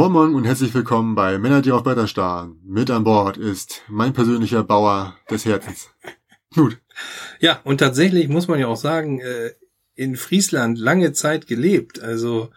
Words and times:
Moin 0.00 0.12
Moin 0.12 0.34
und 0.34 0.44
herzlich 0.44 0.72
willkommen 0.72 1.14
bei 1.14 1.36
Männer, 1.38 1.60
die 1.60 1.72
auf 1.72 1.82
Bretter 1.84 2.06
starren. 2.06 2.58
Mit 2.64 2.90
an 2.90 3.04
Bord 3.04 3.36
ist 3.36 3.82
mein 3.86 4.14
persönlicher 4.14 4.64
Bauer 4.64 5.14
des 5.30 5.44
Herzens. 5.44 5.90
Knut. 6.54 6.78
Ja, 7.38 7.60
und 7.64 7.78
tatsächlich 7.80 8.28
muss 8.30 8.48
man 8.48 8.58
ja 8.58 8.66
auch 8.66 8.78
sagen, 8.78 9.20
äh, 9.20 9.50
in 9.94 10.16
Friesland 10.16 10.78
lange 10.78 11.12
Zeit 11.12 11.46
gelebt. 11.46 12.00
Also 12.00 12.48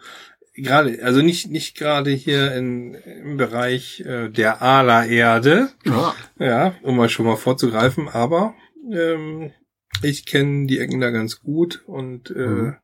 gerade, 0.54 1.04
also 1.04 1.20
nicht 1.20 1.50
nicht 1.50 1.76
gerade 1.76 2.12
hier 2.12 2.54
in, 2.54 2.94
im 2.94 3.36
Bereich 3.36 4.00
äh, 4.00 4.30
der 4.30 4.62
Ala-Erde. 4.62 5.68
Ja. 5.84 6.14
Ja, 6.38 6.74
um 6.80 6.96
mal 6.96 7.10
schon 7.10 7.26
mal 7.26 7.36
vorzugreifen, 7.36 8.08
aber 8.08 8.54
ähm, 8.90 9.52
ich 10.02 10.24
kenne 10.24 10.66
die 10.66 10.78
Ecken 10.78 11.02
da 11.02 11.10
ganz 11.10 11.40
gut 11.40 11.82
und 11.86 12.30
äh, 12.30 12.46
Mhm. 12.46 12.76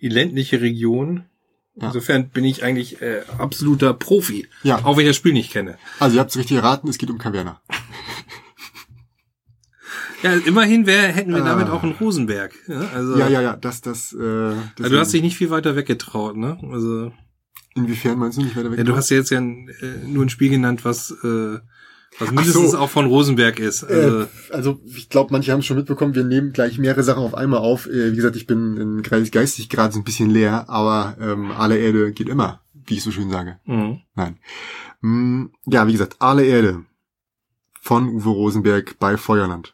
die 0.00 0.08
ländliche 0.08 0.60
Region. 0.60 1.26
Ja. 1.76 1.88
Insofern 1.88 2.28
bin 2.28 2.44
ich 2.44 2.62
eigentlich 2.62 3.02
äh, 3.02 3.22
absoluter 3.38 3.94
Profi, 3.94 4.46
Ja, 4.62 4.84
auch 4.84 4.96
wenn 4.96 5.04
ich 5.04 5.10
das 5.10 5.16
Spiel 5.16 5.32
nicht 5.32 5.50
kenne. 5.52 5.76
also 5.98 6.14
ihr 6.16 6.20
habt 6.20 6.30
es 6.30 6.36
richtig 6.36 6.56
erraten, 6.58 6.88
es 6.88 6.98
geht 6.98 7.10
um 7.10 7.18
Kaverna. 7.18 7.60
Ja, 10.22 10.32
immerhin 10.34 10.86
wär, 10.86 11.02
hätten 11.12 11.34
wir 11.34 11.42
Ah. 11.42 11.48
damit 11.48 11.68
auch 11.68 11.82
einen 11.82 11.92
Rosenberg. 11.92 12.54
Ja, 12.66 12.80
also, 12.94 13.18
Ja, 13.18 13.28
ja, 13.28 13.42
ja, 13.42 13.56
das, 13.56 13.80
das, 13.82 14.12
äh, 14.12 14.16
Also 14.16 14.60
deswegen- 14.78 14.94
du 14.94 14.98
hast 15.00 15.12
dich 15.12 15.22
nicht 15.22 15.36
viel 15.36 15.50
weiter 15.50 15.76
weggetraut, 15.76 16.36
ne? 16.36 16.58
Also 16.72 17.12
Inwiefern 17.74 18.18
meinst 18.18 18.38
du 18.38 18.42
nicht 18.42 18.56
weiter 18.56 18.70
weg? 18.70 18.78
ja, 18.78 18.84
du 18.84 18.96
hast 18.96 19.10
ja 19.10 19.16
jetzt 19.18 19.30
ja 19.30 19.38
äh, 19.40 19.42
nur 20.06 20.24
ein 20.24 20.28
Spiel 20.30 20.48
genannt, 20.48 20.84
was 20.84 21.10
äh, 21.24 21.58
was 22.18 22.30
mindestens 22.30 22.72
so. 22.72 22.78
auch 22.78 22.90
von 22.90 23.06
Rosenberg 23.06 23.58
ist. 23.58 23.84
Also, 23.84 24.22
Äh, 24.22 24.26
also 24.50 24.80
ich 24.84 25.08
glaube, 25.08 25.32
manche 25.32 25.52
haben 25.52 25.60
es 25.60 25.66
schon 25.66 25.76
mitbekommen, 25.76 26.14
wir 26.14 26.24
nehmen 26.24 26.52
gleich 26.52 26.78
mehrere 26.78 27.02
Sachen 27.02 27.22
auf 27.22 27.34
einmal 27.34 27.60
auf. 27.60 27.86
Äh, 27.86 28.12
wie 28.12 28.16
gesagt, 28.16 28.36
ich 28.36 28.46
bin 28.46 28.76
in 28.76 29.02
geistig 29.02 29.68
gerade 29.68 29.92
so 29.92 30.00
ein 30.00 30.04
bisschen 30.04 30.30
leer, 30.30 30.68
aber 30.68 31.16
ähm, 31.20 31.50
alle 31.50 31.78
Erde 31.78 32.12
geht 32.12 32.28
immer, 32.28 32.60
wie 32.86 32.94
ich 32.94 33.02
so 33.02 33.10
schön 33.10 33.30
sage. 33.30 33.58
mh. 33.64 33.98
Nein. 34.14 34.38
Mm, 35.00 35.46
Ja, 35.66 35.86
wie 35.86 35.92
gesagt, 35.92 36.16
alle 36.20 36.44
Erde 36.44 36.84
von 37.80 38.08
Uwe 38.08 38.30
Rosenberg 38.30 38.98
bei 38.98 39.16
Feuerland. 39.16 39.73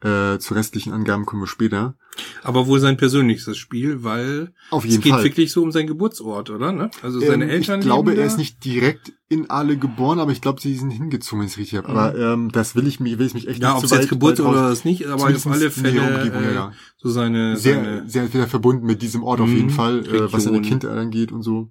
Äh, 0.00 0.38
zu 0.38 0.54
restlichen 0.54 0.92
Angaben 0.92 1.26
kommen 1.26 1.42
wir 1.42 1.46
später. 1.46 1.96
aber 2.42 2.66
wohl 2.66 2.78
sein 2.80 2.96
persönlichstes 2.96 3.56
Spiel, 3.56 4.02
weil 4.04 4.52
Auf 4.70 4.84
es 4.84 4.90
jeden 4.90 5.02
geht 5.02 5.12
Fall. 5.12 5.24
wirklich 5.24 5.50
so 5.52 5.62
um 5.62 5.72
seinen 5.72 5.86
Geburtsort, 5.86 6.50
oder? 6.50 6.70
Ne? 6.72 6.90
Also 7.02 7.20
seine 7.20 7.44
Ähm, 7.44 7.50
Eltern. 7.50 7.80
ich 7.80 7.86
glaube, 7.86 8.14
er 8.14 8.26
ist 8.26 8.36
nicht 8.36 8.64
direkt 8.64 9.12
in 9.28 9.48
Aale 9.48 9.78
geboren, 9.78 10.18
aber 10.18 10.30
ich 10.32 10.40
glaube, 10.42 10.60
sie 10.60 10.74
sind 10.76 10.90
hingezogen, 10.90 11.40
wenn 11.40 11.46
ich 11.46 11.52
es 11.52 11.58
richtig 11.58 11.78
habe. 11.78 11.88
Aber 11.88 12.14
ähm, 12.18 12.50
das 12.52 12.76
will 12.76 12.86
ich 12.86 13.00
mich, 13.00 13.18
will 13.18 13.26
ich 13.26 13.34
mich 13.34 13.48
echt 13.48 13.62
Ja, 13.62 13.68
nicht 13.74 13.78
ob 13.78 13.84
es 13.84 13.90
jetzt 13.90 14.08
Geburtsort 14.10 14.50
oder 14.50 14.68
das 14.68 14.84
nicht, 14.84 15.06
aber 15.06 15.24
auf 15.24 15.46
alle 15.46 15.70
Fälle 15.70 16.02
Umgebung, 16.02 16.42
ja, 16.42 16.50
äh, 16.50 16.54
ja. 16.54 16.72
so 16.98 17.08
seine, 17.10 17.56
sehr, 17.56 17.76
seine 17.76 18.08
sehr, 18.10 18.28
sehr 18.28 18.46
verbunden 18.48 18.84
mit 18.86 19.00
diesem 19.02 19.22
Ort 19.22 19.40
auf 19.40 19.48
Mhm, 19.48 19.56
jeden 19.56 19.70
Fall, 19.70 20.06
äh, 20.06 20.32
was 20.32 20.44
seine 20.44 20.58
Region. 20.58 20.80
Kindheit 20.80 20.98
angeht 20.98 21.32
und 21.32 21.42
so. 21.42 21.70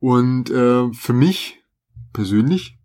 Und 0.00 0.50
äh, 0.50 0.92
für 0.92 1.12
mich 1.14 1.60
persönlich 2.12 2.76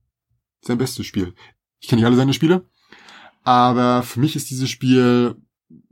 sein 0.62 0.78
bestes 0.78 1.06
Spiel. 1.06 1.34
Ich 1.80 1.88
kenne 1.90 2.00
nicht 2.02 2.08
alle 2.08 2.16
seine 2.16 2.34
Spiele, 2.34 2.66
aber 3.48 4.04
für 4.04 4.20
mich 4.20 4.36
ist 4.36 4.50
dieses 4.50 4.70
Spiel 4.70 5.38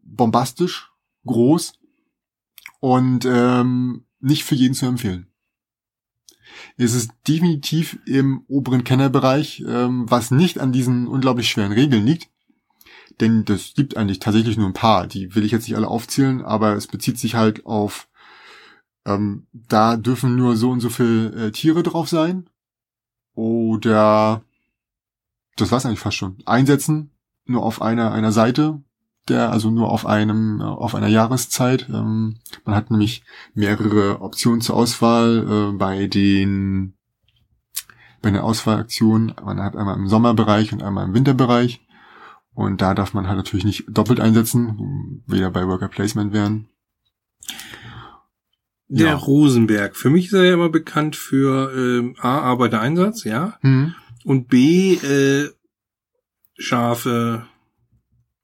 bombastisch, 0.03 0.92
groß 1.25 1.80
und 2.81 3.23
ähm, 3.23 4.03
nicht 4.20 4.44
für 4.44 4.56
jeden 4.56 4.73
zu 4.73 4.86
empfehlen. 4.86 5.28
Es 6.76 6.94
ist 6.94 7.11
definitiv 7.30 7.98
im 8.06 8.44
oberen 8.50 8.83
Kennerbereich, 8.83 9.64
ähm, 9.66 10.03
was 10.11 10.32
nicht 10.32 10.60
an 10.60 10.73
diesen 10.73 11.08
unglaublich 11.08 11.49
schweren 11.49 11.71
Regeln 11.71 12.05
liegt. 12.05 12.27
Denn 13.21 13.45
das 13.45 13.73
gibt 13.73 13.95
eigentlich 13.95 14.20
tatsächlich 14.20 14.58
nur 14.58 14.67
ein 14.67 14.73
paar. 14.73 15.08
Die 15.08 15.33
will 15.33 15.45
ich 15.45 15.54
jetzt 15.54 15.66
nicht 15.66 15.77
alle 15.77 15.87
aufzählen, 15.87 16.42
aber 16.43 16.76
es 16.76 16.87
bezieht 16.87 17.17
sich 17.17 17.36
halt 17.36 17.66
auf, 17.66 18.10
ähm, 19.05 19.48
da 19.54 19.95
dürfen 19.95 20.36
nur 20.36 20.58
so 20.58 20.72
und 20.72 20.82
so 20.82 20.89
viel 20.89 21.33
äh, 21.37 21.52
Tiere 21.54 21.83
drauf 21.83 22.10
sein. 22.10 22.49
Oder 23.33 24.43
das 25.55 25.72
war's 25.72 25.86
eigentlich 25.86 25.99
fast 25.99 26.17
schon. 26.17 26.37
Einsetzen, 26.45 27.14
nur 27.45 27.64
auf 27.64 27.82
einer, 27.82 28.11
einer 28.11 28.32
Seite, 28.32 28.82
der, 29.28 29.52
also 29.52 29.72
nur 29.72 29.89
auf 29.92 30.06
einem, 30.06 30.61
äh, 30.61 30.64
auf 30.64 30.95
einer 30.95 31.08
Jahreszeit. 31.08 31.88
Ähm, 31.89 32.38
man 32.64 32.76
hat 32.76 32.92
nämlich 32.92 33.23
mehrere 33.54 34.22
Optionen 34.22 34.61
zur 34.61 34.76
Auswahl 34.76 35.72
äh, 35.73 35.78
bei 35.78 36.08
den 36.08 36.94
bei 38.22 38.32
den 38.32 38.42
Auswahlaktionen. 38.42 39.36
Man 39.44 39.61
hat 39.61 39.76
einmal 39.76 39.98
im 39.98 40.08
Sommerbereich 40.08 40.73
und 40.73 40.82
einmal 40.82 41.05
im 41.05 41.14
Winterbereich. 41.14 41.82
Und 42.55 42.82
da 42.82 42.95
darf 42.95 43.14
man 43.14 43.28
halt 43.28 43.38
natürlich 43.38 43.66
nicht 43.66 43.86
doppelt 43.88 44.20
einsetzen, 44.20 45.22
weder 45.28 45.52
bei 45.52 45.67
Worker 45.67 45.89
Placement 45.89 46.34
wären. 46.34 46.67
Der 48.88 49.10
Ja. 49.10 49.16
Rosenberg. 49.16 49.95
Für 49.95 50.10
mich 50.10 50.28
ist 50.28 50.34
er 50.34 50.45
ja 50.45 50.54
immer 50.54 50.70
bekannt 50.70 51.16
für 51.16 51.72
ähm, 51.76 52.16
A, 52.20 52.39
Arbeitereinsatz, 52.39 53.26
ja. 53.26 53.58
Hm. 53.61 53.94
Und 54.23 54.48
B, 54.48 54.95
äh, 54.95 55.52
Schafe 56.58 57.45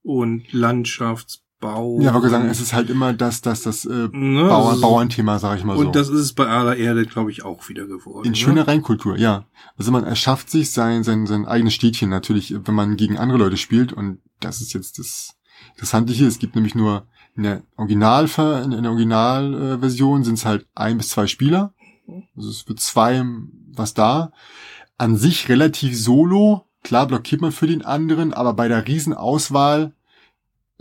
und 0.02 0.52
Landschaftsbau. 0.52 2.00
Ja, 2.00 2.10
aber 2.10 2.20
gesagt, 2.22 2.50
es 2.50 2.60
ist 2.60 2.72
halt 2.72 2.90
immer 2.90 3.12
das, 3.12 3.40
das, 3.40 3.62
das 3.62 3.84
äh, 3.84 4.08
ne? 4.12 4.48
Bauern, 4.48 4.68
also- 4.70 4.80
Bauernthema, 4.80 5.38
sag 5.38 5.58
ich 5.58 5.64
mal 5.64 5.76
so. 5.76 5.86
Und 5.86 5.96
das 5.96 6.08
ist 6.08 6.20
es 6.20 6.32
bei 6.32 6.46
aller 6.46 6.76
Erde, 6.76 7.06
glaube 7.06 7.30
ich, 7.30 7.44
auch 7.44 7.68
wieder 7.68 7.86
geworden. 7.86 8.26
In 8.26 8.32
ne? 8.32 8.36
schöner 8.36 8.66
Reinkultur, 8.66 9.16
ja. 9.16 9.46
Also 9.76 9.90
man 9.92 10.04
erschafft 10.04 10.50
sich 10.50 10.72
sein, 10.72 11.04
sein, 11.04 11.26
sein 11.26 11.46
eigenes 11.46 11.74
Städtchen 11.74 12.10
natürlich, 12.10 12.54
wenn 12.66 12.74
man 12.74 12.96
gegen 12.96 13.16
andere 13.16 13.38
Leute 13.38 13.56
spielt. 13.56 13.92
Und 13.92 14.18
das 14.40 14.60
ist 14.60 14.72
jetzt 14.72 14.98
das 14.98 15.36
Interessante 15.74 16.12
hier. 16.12 16.28
Es 16.28 16.38
gibt 16.38 16.54
nämlich 16.54 16.74
nur 16.74 17.06
in 17.34 17.44
der 17.44 17.62
Original, 17.76 18.28
in 18.64 18.82
der 18.82 18.90
Originalversion 18.90 20.24
sind 20.24 20.34
es 20.34 20.44
halt 20.44 20.66
ein 20.74 20.98
bis 20.98 21.08
zwei 21.10 21.26
Spieler. 21.26 21.72
Also 22.36 22.50
es 22.50 22.68
wird 22.68 22.80
zwei 22.80 23.24
was 23.74 23.94
da. 23.94 24.32
An 24.98 25.16
sich 25.16 25.48
relativ 25.48 25.98
solo. 25.98 26.66
Klar 26.82 27.06
blockiert 27.06 27.40
man 27.40 27.52
für 27.52 27.66
den 27.66 27.82
anderen, 27.82 28.32
aber 28.34 28.54
bei 28.54 28.68
der 28.68 28.86
Riesenauswahl 28.86 29.92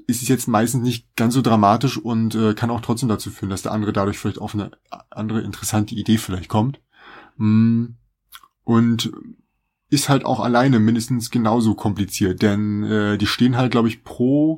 ist 0.07 0.21
es 0.23 0.27
jetzt 0.27 0.47
meistens 0.47 0.83
nicht 0.83 1.15
ganz 1.15 1.33
so 1.35 1.41
dramatisch 1.41 1.97
und 1.97 2.33
äh, 2.35 2.53
kann 2.55 2.71
auch 2.71 2.81
trotzdem 2.81 3.07
dazu 3.09 3.29
führen, 3.29 3.49
dass 3.51 3.61
der 3.61 3.71
andere 3.71 3.93
dadurch 3.93 4.17
vielleicht 4.17 4.39
auf 4.39 4.53
eine 4.55 4.71
andere 5.11 5.41
interessante 5.41 5.93
Idee 5.95 6.17
vielleicht 6.17 6.49
kommt. 6.49 6.79
Mm, 7.37 7.85
Und 8.63 9.11
ist 9.89 10.09
halt 10.09 10.25
auch 10.25 10.39
alleine 10.39 10.79
mindestens 10.79 11.29
genauso 11.31 11.75
kompliziert, 11.75 12.41
denn 12.41 12.83
äh, 12.83 13.17
die 13.17 13.27
stehen 13.27 13.57
halt, 13.57 13.71
glaube 13.71 13.89
ich, 13.89 14.03
pro, 14.03 14.57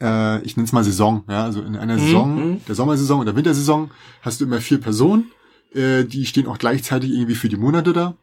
äh, 0.00 0.40
ich 0.42 0.56
nenne 0.56 0.66
es 0.66 0.72
mal 0.72 0.84
Saison, 0.84 1.24
ja, 1.28 1.44
also 1.44 1.62
in 1.62 1.76
einer 1.76 1.96
Mhm, 1.96 2.00
Saison, 2.00 2.50
mhm. 2.52 2.64
der 2.66 2.74
Sommersaison 2.74 3.20
und 3.20 3.26
der 3.26 3.36
Wintersaison 3.36 3.90
hast 4.22 4.40
du 4.40 4.44
immer 4.44 4.60
vier 4.60 4.80
Personen, 4.80 5.30
äh, 5.74 6.04
die 6.04 6.26
stehen 6.26 6.46
auch 6.46 6.58
gleichzeitig 6.58 7.10
irgendwie 7.10 7.34
für 7.34 7.48
die 7.48 7.56
Monate 7.56 7.92
da 7.92 8.16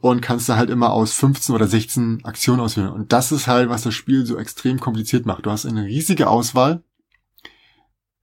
und 0.00 0.20
kannst 0.20 0.48
da 0.48 0.56
halt 0.56 0.70
immer 0.70 0.92
aus 0.92 1.12
15 1.14 1.54
oder 1.54 1.66
16 1.66 2.24
Aktionen 2.24 2.60
auswählen. 2.60 2.90
Und 2.90 3.12
das 3.12 3.32
ist 3.32 3.46
halt, 3.46 3.68
was 3.68 3.82
das 3.82 3.94
Spiel 3.94 4.26
so 4.26 4.36
extrem 4.36 4.78
kompliziert 4.78 5.26
macht. 5.26 5.46
Du 5.46 5.50
hast 5.50 5.66
eine 5.66 5.84
riesige 5.84 6.28
Auswahl. 6.28 6.82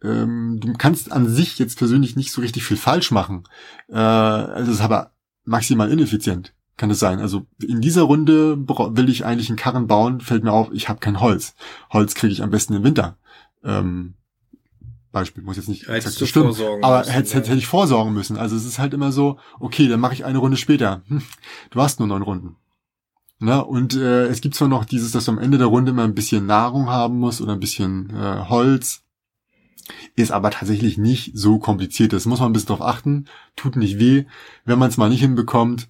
Ähm, 0.03 0.59
du 0.61 0.73
kannst 0.73 1.11
an 1.11 1.27
sich 1.27 1.59
jetzt 1.59 1.77
persönlich 1.77 2.15
nicht 2.15 2.31
so 2.31 2.41
richtig 2.41 2.63
viel 2.63 2.77
falsch 2.77 3.11
machen. 3.11 3.43
Äh, 3.89 3.95
also 3.95 4.71
es 4.71 4.77
ist 4.77 4.83
aber 4.83 5.11
maximal 5.45 5.91
ineffizient, 5.91 6.53
kann 6.77 6.91
es 6.91 6.99
sein. 6.99 7.19
Also 7.19 7.47
in 7.61 7.81
dieser 7.81 8.03
Runde 8.03 8.57
will 8.57 9.09
ich 9.09 9.25
eigentlich 9.25 9.49
einen 9.49 9.57
Karren 9.57 9.87
bauen, 9.87 10.21
fällt 10.21 10.43
mir 10.43 10.53
auf, 10.53 10.71
ich 10.71 10.89
habe 10.89 10.99
kein 10.99 11.19
Holz. 11.19 11.55
Holz 11.89 12.13
kriege 12.13 12.31
ich 12.31 12.43
am 12.43 12.51
besten 12.51 12.75
im 12.75 12.83
Winter. 12.83 13.17
Ähm, 13.63 14.13
Beispiel 15.11 15.43
muss 15.43 15.57
jetzt 15.57 15.69
nicht 15.69 15.87
Ja, 15.87 15.95
exakt 15.95 16.15
stimmen, 16.15 16.55
aber 16.81 16.99
müssen, 16.99 17.11
hätte, 17.11 17.33
hätte, 17.33 17.49
hätte 17.49 17.57
ich 17.57 17.67
vorsorgen 17.67 18.13
müssen. 18.13 18.37
Also 18.37 18.55
es 18.55 18.65
ist 18.65 18.79
halt 18.79 18.93
immer 18.93 19.11
so, 19.11 19.39
okay, 19.59 19.87
dann 19.87 19.99
mache 19.99 20.13
ich 20.13 20.25
eine 20.25 20.37
Runde 20.37 20.57
später. 20.57 21.01
Hm, 21.09 21.23
du 21.71 21.81
hast 21.81 21.99
nur 21.99 22.07
neun 22.07 22.21
Runden. 22.21 22.55
Na, 23.39 23.59
und 23.59 23.95
äh, 23.95 24.27
es 24.27 24.41
gibt 24.41 24.55
zwar 24.55 24.67
noch 24.67 24.83
dieses, 24.85 25.11
dass 25.11 25.25
du 25.25 25.31
am 25.31 25.39
Ende 25.39 25.57
der 25.57 25.67
Runde 25.67 25.91
immer 25.91 26.03
ein 26.03 26.13
bisschen 26.13 26.45
Nahrung 26.45 26.89
haben 26.89 27.19
musst 27.19 27.41
oder 27.41 27.53
ein 27.53 27.59
bisschen 27.59 28.09
äh, 28.09 28.49
Holz, 28.49 29.03
ist 30.15 30.31
aber 30.31 30.51
tatsächlich 30.51 30.97
nicht 30.97 31.31
so 31.35 31.57
kompliziert. 31.57 32.11
Das 32.13 32.25
muss 32.25 32.39
man 32.39 32.49
ein 32.49 32.53
bisschen 32.53 32.67
drauf 32.67 32.81
achten, 32.81 33.25
tut 33.55 33.77
nicht 33.77 33.97
weh. 33.97 34.25
Wenn 34.65 34.77
man 34.77 34.89
es 34.89 34.97
mal 34.97 35.09
nicht 35.09 35.21
hinbekommt, 35.21 35.89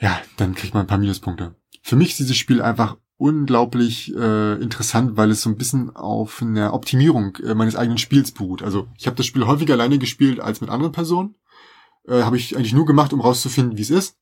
ja, 0.00 0.20
dann 0.36 0.54
kriegt 0.54 0.72
man 0.72 0.84
ein 0.84 0.86
paar 0.86 0.98
Minuspunkte. 0.98 1.56
Für 1.82 1.96
mich 1.96 2.10
ist 2.10 2.20
dieses 2.20 2.36
Spiel 2.36 2.62
einfach 2.62 2.96
unglaublich 3.18 4.14
äh, 4.14 4.54
interessant, 4.62 5.16
weil 5.16 5.30
es 5.30 5.42
so 5.42 5.50
ein 5.50 5.56
bisschen 5.56 5.94
auf 5.94 6.40
einer 6.40 6.72
Optimierung 6.72 7.36
äh, 7.36 7.54
meines 7.54 7.76
eigenen 7.76 7.98
Spiels 7.98 8.32
beruht. 8.32 8.62
Also 8.62 8.86
ich 8.96 9.06
habe 9.06 9.16
das 9.16 9.26
Spiel 9.26 9.46
häufiger 9.46 9.74
alleine 9.74 9.98
gespielt 9.98 10.40
als 10.40 10.60
mit 10.60 10.70
anderen 10.70 10.92
Personen. 10.92 11.34
Äh, 12.06 12.22
habe 12.22 12.36
ich 12.36 12.56
eigentlich 12.56 12.72
nur 12.72 12.86
gemacht, 12.86 13.12
um 13.12 13.20
rauszufinden, 13.20 13.76
wie 13.76 13.82
es 13.82 13.90
ist. 13.90 14.16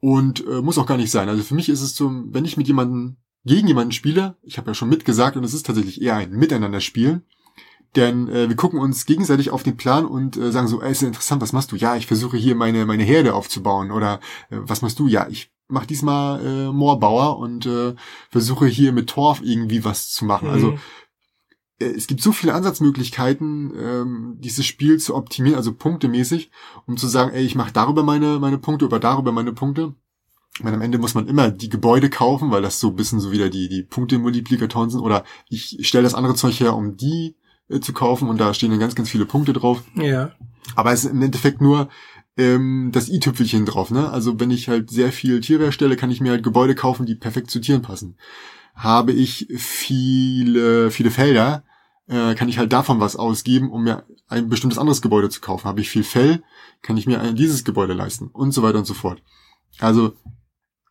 Und 0.00 0.46
äh, 0.46 0.60
muss 0.60 0.76
auch 0.76 0.86
gar 0.86 0.98
nicht 0.98 1.10
sein. 1.10 1.30
Also 1.30 1.42
für 1.42 1.54
mich 1.54 1.70
ist 1.70 1.80
es 1.80 1.96
so, 1.96 2.12
wenn 2.26 2.44
ich 2.44 2.58
mit 2.58 2.68
jemandem 2.68 3.16
gegen 3.46 3.66
jemanden 3.66 3.92
spiele, 3.92 4.36
ich 4.42 4.58
habe 4.58 4.70
ja 4.70 4.74
schon 4.74 4.90
mitgesagt, 4.90 5.36
und 5.36 5.44
es 5.44 5.54
ist 5.54 5.64
tatsächlich 5.64 6.02
eher 6.02 6.16
ein 6.16 6.32
Miteinander 6.32 6.80
spielen, 6.80 7.22
denn 7.96 8.28
äh, 8.28 8.48
wir 8.48 8.56
gucken 8.56 8.80
uns 8.80 9.06
gegenseitig 9.06 9.50
auf 9.50 9.62
den 9.62 9.76
Plan 9.76 10.04
und 10.04 10.36
äh, 10.36 10.50
sagen 10.50 10.68
so, 10.68 10.82
ey, 10.82 10.90
ist 10.92 11.02
ja 11.02 11.08
interessant, 11.08 11.40
was 11.40 11.52
machst 11.52 11.72
du? 11.72 11.76
Ja, 11.76 11.96
ich 11.96 12.06
versuche 12.06 12.36
hier 12.36 12.54
meine 12.56 12.86
meine 12.86 13.04
Herde 13.04 13.34
aufzubauen. 13.34 13.90
Oder 13.90 14.20
äh, 14.50 14.58
was 14.60 14.82
machst 14.82 14.98
du? 14.98 15.06
Ja, 15.06 15.28
ich 15.30 15.53
mach 15.68 15.86
diesmal 15.86 16.44
äh, 16.44 16.72
Moorbauer 16.72 17.38
und 17.38 17.66
äh, 17.66 17.94
versuche 18.30 18.66
hier 18.66 18.92
mit 18.92 19.10
Torf 19.10 19.40
irgendwie 19.42 19.84
was 19.84 20.10
zu 20.10 20.24
machen. 20.24 20.48
Also 20.48 20.72
Mhm. 20.72 20.78
äh, 21.80 21.86
es 21.86 22.06
gibt 22.06 22.20
so 22.20 22.32
viele 22.32 22.54
Ansatzmöglichkeiten, 22.54 23.72
ähm, 23.76 24.36
dieses 24.38 24.66
Spiel 24.66 24.98
zu 24.98 25.14
optimieren, 25.14 25.56
also 25.56 25.74
punktemäßig, 25.74 26.50
um 26.86 26.96
zu 26.96 27.08
sagen, 27.08 27.32
ey, 27.34 27.44
ich 27.44 27.54
mache 27.54 27.72
darüber 27.72 28.02
meine, 28.02 28.38
meine 28.38 28.58
Punkte, 28.58 28.84
oder 28.86 29.00
darüber 29.00 29.32
meine 29.32 29.52
Punkte. 29.52 29.94
Ich 30.56 30.62
meine, 30.62 30.76
am 30.76 30.82
Ende 30.82 30.98
muss 30.98 31.14
man 31.14 31.26
immer 31.26 31.50
die 31.50 31.68
Gebäude 31.68 32.08
kaufen, 32.10 32.52
weil 32.52 32.62
das 32.62 32.78
so 32.78 32.90
ein 32.90 32.96
bisschen 32.96 33.18
so 33.18 33.32
wieder 33.32 33.50
die, 33.50 33.68
die 33.68 33.82
Punkte-Multiplikatoren 33.82 34.88
sind. 34.88 35.00
Oder 35.00 35.24
ich 35.48 35.78
stelle 35.80 36.04
das 36.04 36.14
andere 36.14 36.36
Zeug 36.36 36.60
her, 36.60 36.76
um 36.76 36.96
die 36.96 37.34
äh, 37.68 37.80
zu 37.80 37.92
kaufen 37.92 38.28
und 38.28 38.38
da 38.38 38.54
stehen 38.54 38.70
dann 38.70 38.78
ganz, 38.78 38.94
ganz 38.94 39.10
viele 39.10 39.26
Punkte 39.26 39.52
drauf. 39.52 39.82
Ja. 39.96 40.30
Aber 40.76 40.92
es 40.92 41.04
ist 41.04 41.10
im 41.10 41.22
Endeffekt 41.22 41.60
nur 41.60 41.88
ähm, 42.36 42.90
das 42.92 43.08
i-Tüpfelchen 43.08 43.66
drauf. 43.66 43.90
Ne? 43.90 44.10
Also 44.10 44.40
wenn 44.40 44.50
ich 44.50 44.68
halt 44.68 44.90
sehr 44.90 45.12
viel 45.12 45.40
Tiere 45.40 45.64
erstelle, 45.64 45.96
kann 45.96 46.10
ich 46.10 46.20
mir 46.20 46.32
halt 46.32 46.42
Gebäude 46.42 46.74
kaufen, 46.74 47.06
die 47.06 47.14
perfekt 47.14 47.50
zu 47.50 47.60
Tieren 47.60 47.82
passen. 47.82 48.16
Habe 48.74 49.12
ich 49.12 49.48
viele, 49.56 50.90
viele 50.90 51.10
Felder, 51.10 51.64
äh, 52.08 52.34
kann 52.34 52.48
ich 52.48 52.58
halt 52.58 52.72
davon 52.72 53.00
was 53.00 53.16
ausgeben, 53.16 53.70
um 53.70 53.84
mir 53.84 54.04
ein 54.28 54.48
bestimmtes 54.48 54.78
anderes 54.78 55.00
Gebäude 55.00 55.30
zu 55.30 55.40
kaufen. 55.40 55.66
Habe 55.66 55.80
ich 55.80 55.90
viel 55.90 56.04
Fell, 56.04 56.42
kann 56.82 56.96
ich 56.96 57.06
mir 57.06 57.20
ein, 57.20 57.36
dieses 57.36 57.64
Gebäude 57.64 57.94
leisten 57.94 58.28
und 58.28 58.52
so 58.52 58.62
weiter 58.62 58.78
und 58.78 58.86
so 58.86 58.94
fort. 58.94 59.22
Also 59.78 60.14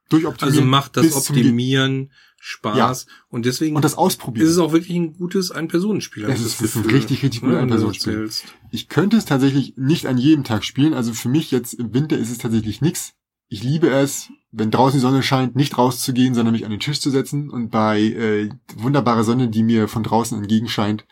durch 0.09 0.25
Optimieren. 0.25 0.59
Also 0.59 0.69
macht 0.69 0.97
das 0.97 1.13
Optimieren 1.13 2.11
Spaß. 2.45 3.05
Und 3.29 3.45
deswegen 3.45 3.75
und 3.77 3.85
das 3.85 3.95
Ausprobieren. 3.97 4.45
ist 4.45 4.51
es 4.51 4.57
auch 4.57 4.73
wirklich 4.73 4.95
ein 4.97 5.13
gutes 5.13 5.49
Ein-Personenspiel. 5.51 6.23
Es 6.23 6.29
habe 6.29 6.39
ich 6.39 6.45
ist- 6.45 6.59
das 6.59 6.61
es 6.61 6.69
ist 6.71 6.75
ein 6.75 6.83
Gefühl. 6.83 6.97
richtig, 6.97 7.23
richtig 7.23 7.39
gutes 7.41 7.53
Ja, 7.53 7.59
das 7.59 7.63
Ein-Personenspiel. 7.63 8.13
spielst. 8.13 8.45
Ich 8.71 8.89
könnte 8.89 9.15
es 9.15 9.23
tatsächlich 9.25 9.75
nicht 9.77 10.07
an 10.07 10.17
jedem 10.17 10.43
Tag 10.43 10.65
spielen. 10.65 10.93
Also 10.93 11.13
für 11.13 11.29
mich 11.29 11.51
jetzt 11.51 11.73
im 11.73 11.93
Winter 11.93 12.17
ist 12.17 12.29
es 12.31 12.39
tatsächlich 12.39 12.81
nix. 12.81 13.13
Ich 13.47 13.63
liebe 13.63 13.87
es, 13.89 14.29
wenn 14.51 14.71
draußen 14.71 14.97
die 14.97 15.01
Sonne 15.01 15.23
scheint, 15.23 15.55
nicht 15.55 15.77
rauszugehen, 15.77 16.33
sondern 16.35 16.51
mich 16.53 16.65
an 16.65 16.71
den 16.71 16.79
Tisch 16.81 16.99
zu 16.99 17.11
setzen 17.11 17.49
und 17.49 17.69
bei 17.69 18.01
äh, 18.01 18.49
wunderbarer 18.75 19.23
Sonne, 19.23 19.47
die 19.47 19.63
mir 19.63 19.87
von 19.87 20.03
draußen 20.03 20.37
entgegenscheint, 20.37 21.05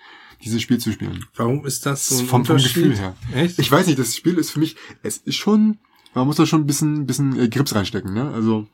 dieses 0.44 0.62
Spiel 0.62 0.80
zu 0.80 0.92
spielen. 0.92 1.24
Warum 1.36 1.66
ist 1.66 1.86
das 1.86 2.07
so 2.10 2.19
ein 2.19 2.25
vom, 2.25 2.44
vom? 2.45 2.57
Gefühl 2.57 2.98
her. 2.98 3.16
Echt? 3.34 3.57
Ich 3.60 3.72
weiß 3.72 3.88
nicht, 3.88 4.00
das 4.00 4.16
Spiel 4.18 4.38
ist 4.38 4.50
für 4.51 4.60
mich, 4.60 4.75
es 5.04 5.18
ist 5.18 5.36
schon, 5.36 5.77
man 6.13 6.25
muss 6.27 6.36
da 6.38 6.45
schon 6.45 6.62
ein 6.62 6.66
bisschen, 6.68 7.06
bisschen 7.06 7.39
äh, 7.39 7.48
Grips 7.48 7.74
reinstecken, 7.75 8.13
ne? 8.13 8.31
Also 8.34 8.68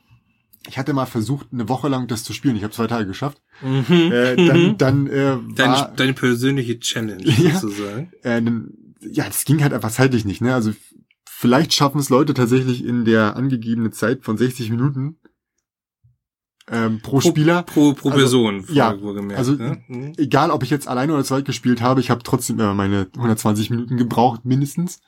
ich 0.68 0.78
hatte 0.78 0.92
mal 0.92 1.06
versucht, 1.06 1.48
eine 1.52 1.68
Woche 1.68 1.88
lang 1.88 2.06
das 2.06 2.24
zu 2.24 2.32
spielen. 2.32 2.56
Ich 2.56 2.62
habe 2.62 2.72
zwei 2.72 2.86
Tage 2.86 3.06
geschafft. 3.06 3.40
mhm. 3.62 4.12
Äh, 4.12 4.46
dann, 4.46 4.78
dann 4.78 5.06
äh, 5.08 5.36
deine, 5.54 5.72
war, 5.72 5.92
deine 5.96 6.12
persönliche 6.12 6.78
Challenge 6.78 7.24
Ja. 7.24 7.58
sozusagen. 7.58 8.12
äh, 8.22 8.42
ja, 9.10 9.24
das 9.26 9.44
ging 9.44 9.62
halt 9.62 9.72
einfach 9.72 9.90
zeitlich 9.90 10.24
nicht, 10.24 10.40
ne? 10.40 10.54
Also 10.54 10.72
vielleicht 11.28 11.72
schaffen 11.72 12.00
es 12.00 12.08
Leute 12.10 12.34
tatsächlich 12.34 12.84
in 12.84 13.04
der 13.04 13.36
angegebenen 13.36 13.92
Zeit 13.92 14.24
von 14.24 14.36
60 14.36 14.70
Minuten 14.70 15.16
ähm, 16.70 17.00
pro 17.00 17.20
Spieler. 17.20 17.62
Pro, 17.62 17.94
pro 17.94 18.08
Also, 18.10 18.18
Person, 18.20 18.64
ja, 18.70 19.00
wohlgemerkt. 19.00 19.38
also 19.38 19.52
ne? 19.54 19.82
Mhm. 19.88 20.12
Egal, 20.18 20.50
ob 20.50 20.62
ich 20.62 20.70
jetzt 20.70 20.86
alleine 20.88 21.14
oder 21.14 21.24
zweit 21.24 21.44
gespielt 21.46 21.80
habe, 21.80 22.00
ich 22.00 22.10
habe 22.10 22.22
trotzdem 22.22 22.58
immer 22.58 22.74
meine 22.74 23.06
120 23.16 23.70
Minuten 23.70 23.96
gebraucht, 23.96 24.44
mindestens. 24.44 25.00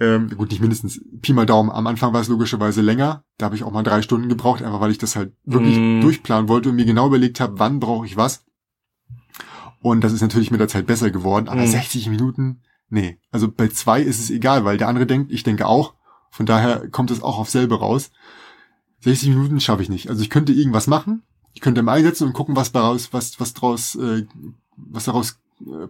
Ähm, 0.00 0.30
gut, 0.36 0.50
nicht 0.50 0.60
mindestens. 0.60 1.00
Pi 1.20 1.32
mal 1.32 1.46
Daumen. 1.46 1.70
Am 1.70 1.86
Anfang 1.86 2.12
war 2.12 2.20
es 2.20 2.28
logischerweise 2.28 2.80
länger. 2.80 3.24
Da 3.38 3.46
habe 3.46 3.56
ich 3.56 3.62
auch 3.62 3.72
mal 3.72 3.82
drei 3.82 4.02
Stunden 4.02 4.28
gebraucht, 4.28 4.62
einfach 4.62 4.80
weil 4.80 4.90
ich 4.90 4.98
das 4.98 5.14
halt 5.16 5.32
wirklich 5.44 5.76
Mm. 5.78 6.00
durchplanen 6.00 6.48
wollte 6.48 6.70
und 6.70 6.76
mir 6.76 6.84
genau 6.86 7.06
überlegt 7.06 7.40
habe, 7.40 7.58
wann 7.58 7.78
brauche 7.78 8.06
ich 8.06 8.16
was. 8.16 8.44
Und 9.80 10.02
das 10.02 10.12
ist 10.12 10.20
natürlich 10.22 10.50
mit 10.50 10.60
der 10.60 10.68
Zeit 10.68 10.86
besser 10.86 11.10
geworden. 11.10 11.48
Aber 11.48 11.62
Mm. 11.62 11.66
60 11.66 12.08
Minuten, 12.08 12.62
nee. 12.88 13.18
Also 13.30 13.50
bei 13.50 13.68
zwei 13.68 14.00
ist 14.00 14.20
es 14.20 14.30
egal, 14.30 14.64
weil 14.64 14.78
der 14.78 14.88
andere 14.88 15.06
denkt, 15.06 15.30
ich 15.32 15.42
denke 15.42 15.66
auch. 15.66 15.94
Von 16.30 16.46
daher 16.46 16.88
kommt 16.88 17.10
es 17.10 17.22
auch 17.22 17.38
auf 17.38 17.50
selbe 17.50 17.78
raus. 17.78 18.10
60 19.00 19.28
Minuten 19.30 19.60
schaffe 19.60 19.82
ich 19.82 19.88
nicht. 19.88 20.08
Also 20.08 20.22
ich 20.22 20.30
könnte 20.30 20.52
irgendwas 20.52 20.86
machen. 20.86 21.22
Ich 21.54 21.60
könnte 21.60 21.80
im 21.80 21.88
einsetzen 21.88 22.26
und 22.28 22.32
gucken, 22.32 22.56
was 22.56 22.72
daraus, 22.72 23.12
was, 23.12 23.38
was 23.38 23.52
draus, 23.52 23.94
äh, 23.96 24.24
was 24.76 25.04
daraus 25.04 25.38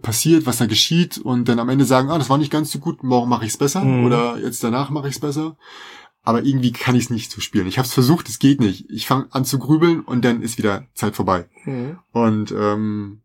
passiert, 0.01 0.45
was 0.45 0.57
da 0.57 0.65
geschieht 0.65 1.17
und 1.17 1.47
dann 1.49 1.59
am 1.59 1.69
Ende 1.69 1.85
sagen, 1.85 2.09
ah, 2.09 2.17
das 2.17 2.29
war 2.29 2.37
nicht 2.37 2.51
ganz 2.51 2.71
so 2.71 2.79
gut, 2.79 3.03
morgen 3.03 3.29
mache 3.29 3.45
ich 3.45 3.51
es 3.51 3.57
besser 3.57 3.83
Mhm. 3.83 4.05
oder 4.05 4.37
jetzt 4.39 4.63
danach 4.63 4.89
mache 4.89 5.07
ich 5.07 5.15
es 5.15 5.19
besser. 5.21 5.57
Aber 6.25 6.43
irgendwie 6.43 6.71
kann 6.71 6.95
ich 6.95 7.05
es 7.05 7.09
nicht 7.09 7.31
so 7.31 7.41
spielen. 7.41 7.67
Ich 7.67 7.77
habe 7.77 7.85
es 7.85 7.93
versucht, 7.93 8.29
es 8.29 8.39
geht 8.39 8.61
nicht. 8.61 8.89
Ich 8.89 9.07
fange 9.07 9.27
an 9.31 9.43
zu 9.43 9.59
grübeln 9.59 9.99
und 10.01 10.23
dann 10.23 10.41
ist 10.41 10.57
wieder 10.57 10.87
Zeit 10.93 11.15
vorbei. 11.17 11.49
Mhm. 11.65 11.97
Und 12.13 12.51
ähm, 12.57 13.19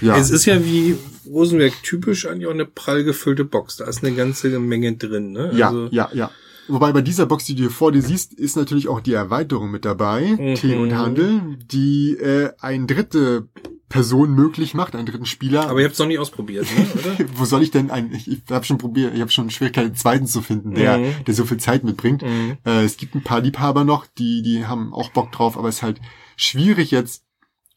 ja, 0.00 0.16
Es 0.16 0.30
ist 0.30 0.44
ja 0.46 0.64
wie 0.64 0.96
Rosenberg 1.26 1.72
typisch 1.82 2.26
eigentlich 2.26 2.46
auch 2.46 2.52
eine 2.52 2.64
prall 2.64 3.02
gefüllte 3.04 3.44
Box. 3.44 3.76
Da 3.76 3.86
ist 3.86 4.04
eine 4.04 4.14
ganze 4.14 4.56
Menge 4.60 4.94
drin. 4.96 5.32
Ne? 5.32 5.50
ja, 5.54 5.68
Also, 5.68 5.88
ja, 5.90 6.08
ja. 6.12 6.30
Wobei 6.68 6.92
bei 6.92 7.00
dieser 7.02 7.26
Box, 7.26 7.44
die 7.46 7.54
du 7.54 7.62
hier 7.62 7.70
vor 7.70 7.92
dir 7.92 8.02
siehst, 8.02 8.34
ist 8.34 8.56
natürlich 8.56 8.88
auch 8.88 9.00
die 9.00 9.14
Erweiterung 9.14 9.70
mit 9.70 9.84
dabei, 9.84 10.36
Mhm. 10.38 10.54
Tee 10.54 10.76
und 10.76 10.94
Handel, 10.96 11.56
die 11.72 12.12
äh, 12.18 12.50
eine 12.60 12.86
dritte 12.86 13.48
Person 13.88 14.34
möglich 14.34 14.74
macht, 14.74 14.94
einen 14.94 15.06
dritten 15.06 15.24
Spieler. 15.24 15.68
Aber 15.70 15.78
ihr 15.80 15.84
habt 15.86 15.94
es 15.94 15.98
noch 15.98 16.06
nicht 16.06 16.18
ausprobiert, 16.18 16.66
ne? 16.76 16.86
oder? 16.94 17.28
Wo 17.36 17.44
soll 17.46 17.62
ich 17.62 17.70
denn 17.70 17.90
ein? 17.90 18.12
Ich, 18.12 18.30
ich 18.30 18.42
habe 18.50 18.64
schon 18.64 18.76
probiert, 18.78 19.14
ich 19.14 19.20
habe 19.20 19.30
schon 19.30 19.48
Schwierigkeiten, 19.50 19.88
einen 19.88 19.96
zweiten 19.96 20.26
zu 20.26 20.42
finden, 20.42 20.74
der, 20.74 20.98
Mhm. 20.98 21.24
der 21.26 21.34
so 21.34 21.44
viel 21.46 21.56
Zeit 21.58 21.84
mitbringt. 21.84 22.22
Mhm. 22.22 22.58
Äh, 22.66 22.84
es 22.84 22.96
gibt 22.98 23.14
ein 23.14 23.22
paar 23.22 23.40
Liebhaber 23.40 23.84
noch, 23.84 24.06
die, 24.06 24.42
die 24.42 24.66
haben 24.66 24.92
auch 24.92 25.10
Bock 25.10 25.32
drauf, 25.32 25.56
aber 25.56 25.68
es 25.68 25.76
ist 25.76 25.82
halt 25.82 26.00
schwierig 26.36 26.90
jetzt 26.90 27.24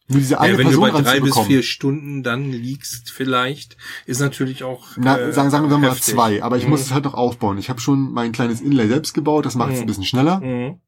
nur 0.08 0.18
diese 0.18 0.38
eine 0.40 0.52
Ja, 0.52 0.58
wenn 0.58 0.64
du 0.66 0.70
Person 0.80 0.92
bei 0.92 1.00
drei 1.00 1.20
bis 1.20 1.38
vier 1.38 1.62
Stunden 1.62 2.22
dann 2.22 2.50
liegst, 2.52 3.10
vielleicht, 3.10 3.78
ist 4.04 4.20
natürlich 4.20 4.64
auch. 4.64 4.88
Na, 4.96 5.16
äh, 5.18 5.32
sagen, 5.32 5.48
sagen 5.50 5.70
wir 5.70 5.78
mal 5.78 5.92
heftig. 5.92 6.12
zwei, 6.14 6.42
aber 6.42 6.58
ich 6.58 6.66
muss 6.66 6.80
Mhm. 6.80 6.86
es 6.86 6.92
halt 6.92 7.04
noch 7.04 7.14
aufbauen. 7.14 7.56
Ich 7.56 7.70
habe 7.70 7.80
schon 7.80 8.12
mein 8.12 8.32
kleines 8.32 8.60
Inlay 8.60 8.88
selbst 8.88 9.14
gebaut, 9.14 9.46
das 9.46 9.54
macht 9.54 9.70
es 9.70 9.76
Mhm. 9.76 9.82
ein 9.84 9.86
bisschen 9.86 10.04
schneller. 10.04 10.40
Mhm. 10.40 10.80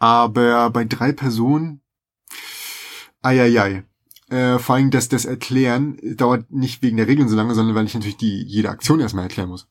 Aber 0.00 0.70
bei 0.70 0.84
drei 0.84 1.12
Personen, 1.12 1.80
eieiei. 3.22 3.84
Äh, 4.32 4.58
vor 4.58 4.74
allem 4.76 4.90
das, 4.90 5.08
das 5.08 5.24
Erklären 5.24 5.98
dauert 6.16 6.50
nicht 6.50 6.82
wegen 6.82 6.96
der 6.96 7.06
Regeln 7.06 7.28
so 7.28 7.36
lange, 7.36 7.54
sondern 7.54 7.74
weil 7.74 7.84
ich 7.86 7.94
natürlich 7.94 8.16
die 8.16 8.42
jede 8.42 8.70
Aktion 8.70 9.00
erstmal 9.00 9.24
erklären 9.24 9.48
muss. 9.50 9.68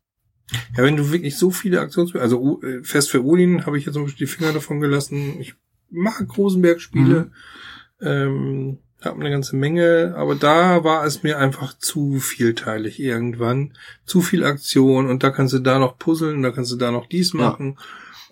Ja, 0.77 0.83
wenn 0.83 0.97
du 0.97 1.11
wirklich 1.11 1.37
so 1.37 1.49
viele 1.49 1.79
Aktionsspiele, 1.79 2.21
also 2.23 2.61
äh, 2.61 2.83
Fest 2.83 3.09
für 3.09 3.23
Odin 3.23 3.65
habe 3.65 3.77
ich 3.77 3.85
jetzt 3.85 3.93
zum 3.93 4.03
Beispiel 4.03 4.27
die 4.27 4.31
Finger 4.33 4.53
davon 4.53 4.79
gelassen. 4.81 5.39
Ich 5.39 5.55
mag 5.89 6.25
Rosenberg-Spiele, 6.37 7.31
Mhm. 7.99 8.07
ähm, 8.07 8.77
habe 9.03 9.19
eine 9.19 9.31
ganze 9.31 9.55
Menge, 9.55 10.13
aber 10.15 10.35
da 10.35 10.83
war 10.83 11.05
es 11.05 11.23
mir 11.23 11.39
einfach 11.39 11.75
zu 11.77 12.19
vielteilig 12.19 12.99
irgendwann. 12.99 13.73
Zu 14.05 14.21
viel 14.21 14.43
Aktion 14.43 15.07
und 15.07 15.23
da 15.23 15.31
kannst 15.31 15.53
du 15.53 15.59
da 15.59 15.79
noch 15.79 15.97
puzzeln, 15.97 16.43
da 16.43 16.51
kannst 16.51 16.71
du 16.71 16.75
da 16.75 16.91
noch 16.91 17.07
dies 17.07 17.33
Ja. 17.33 17.39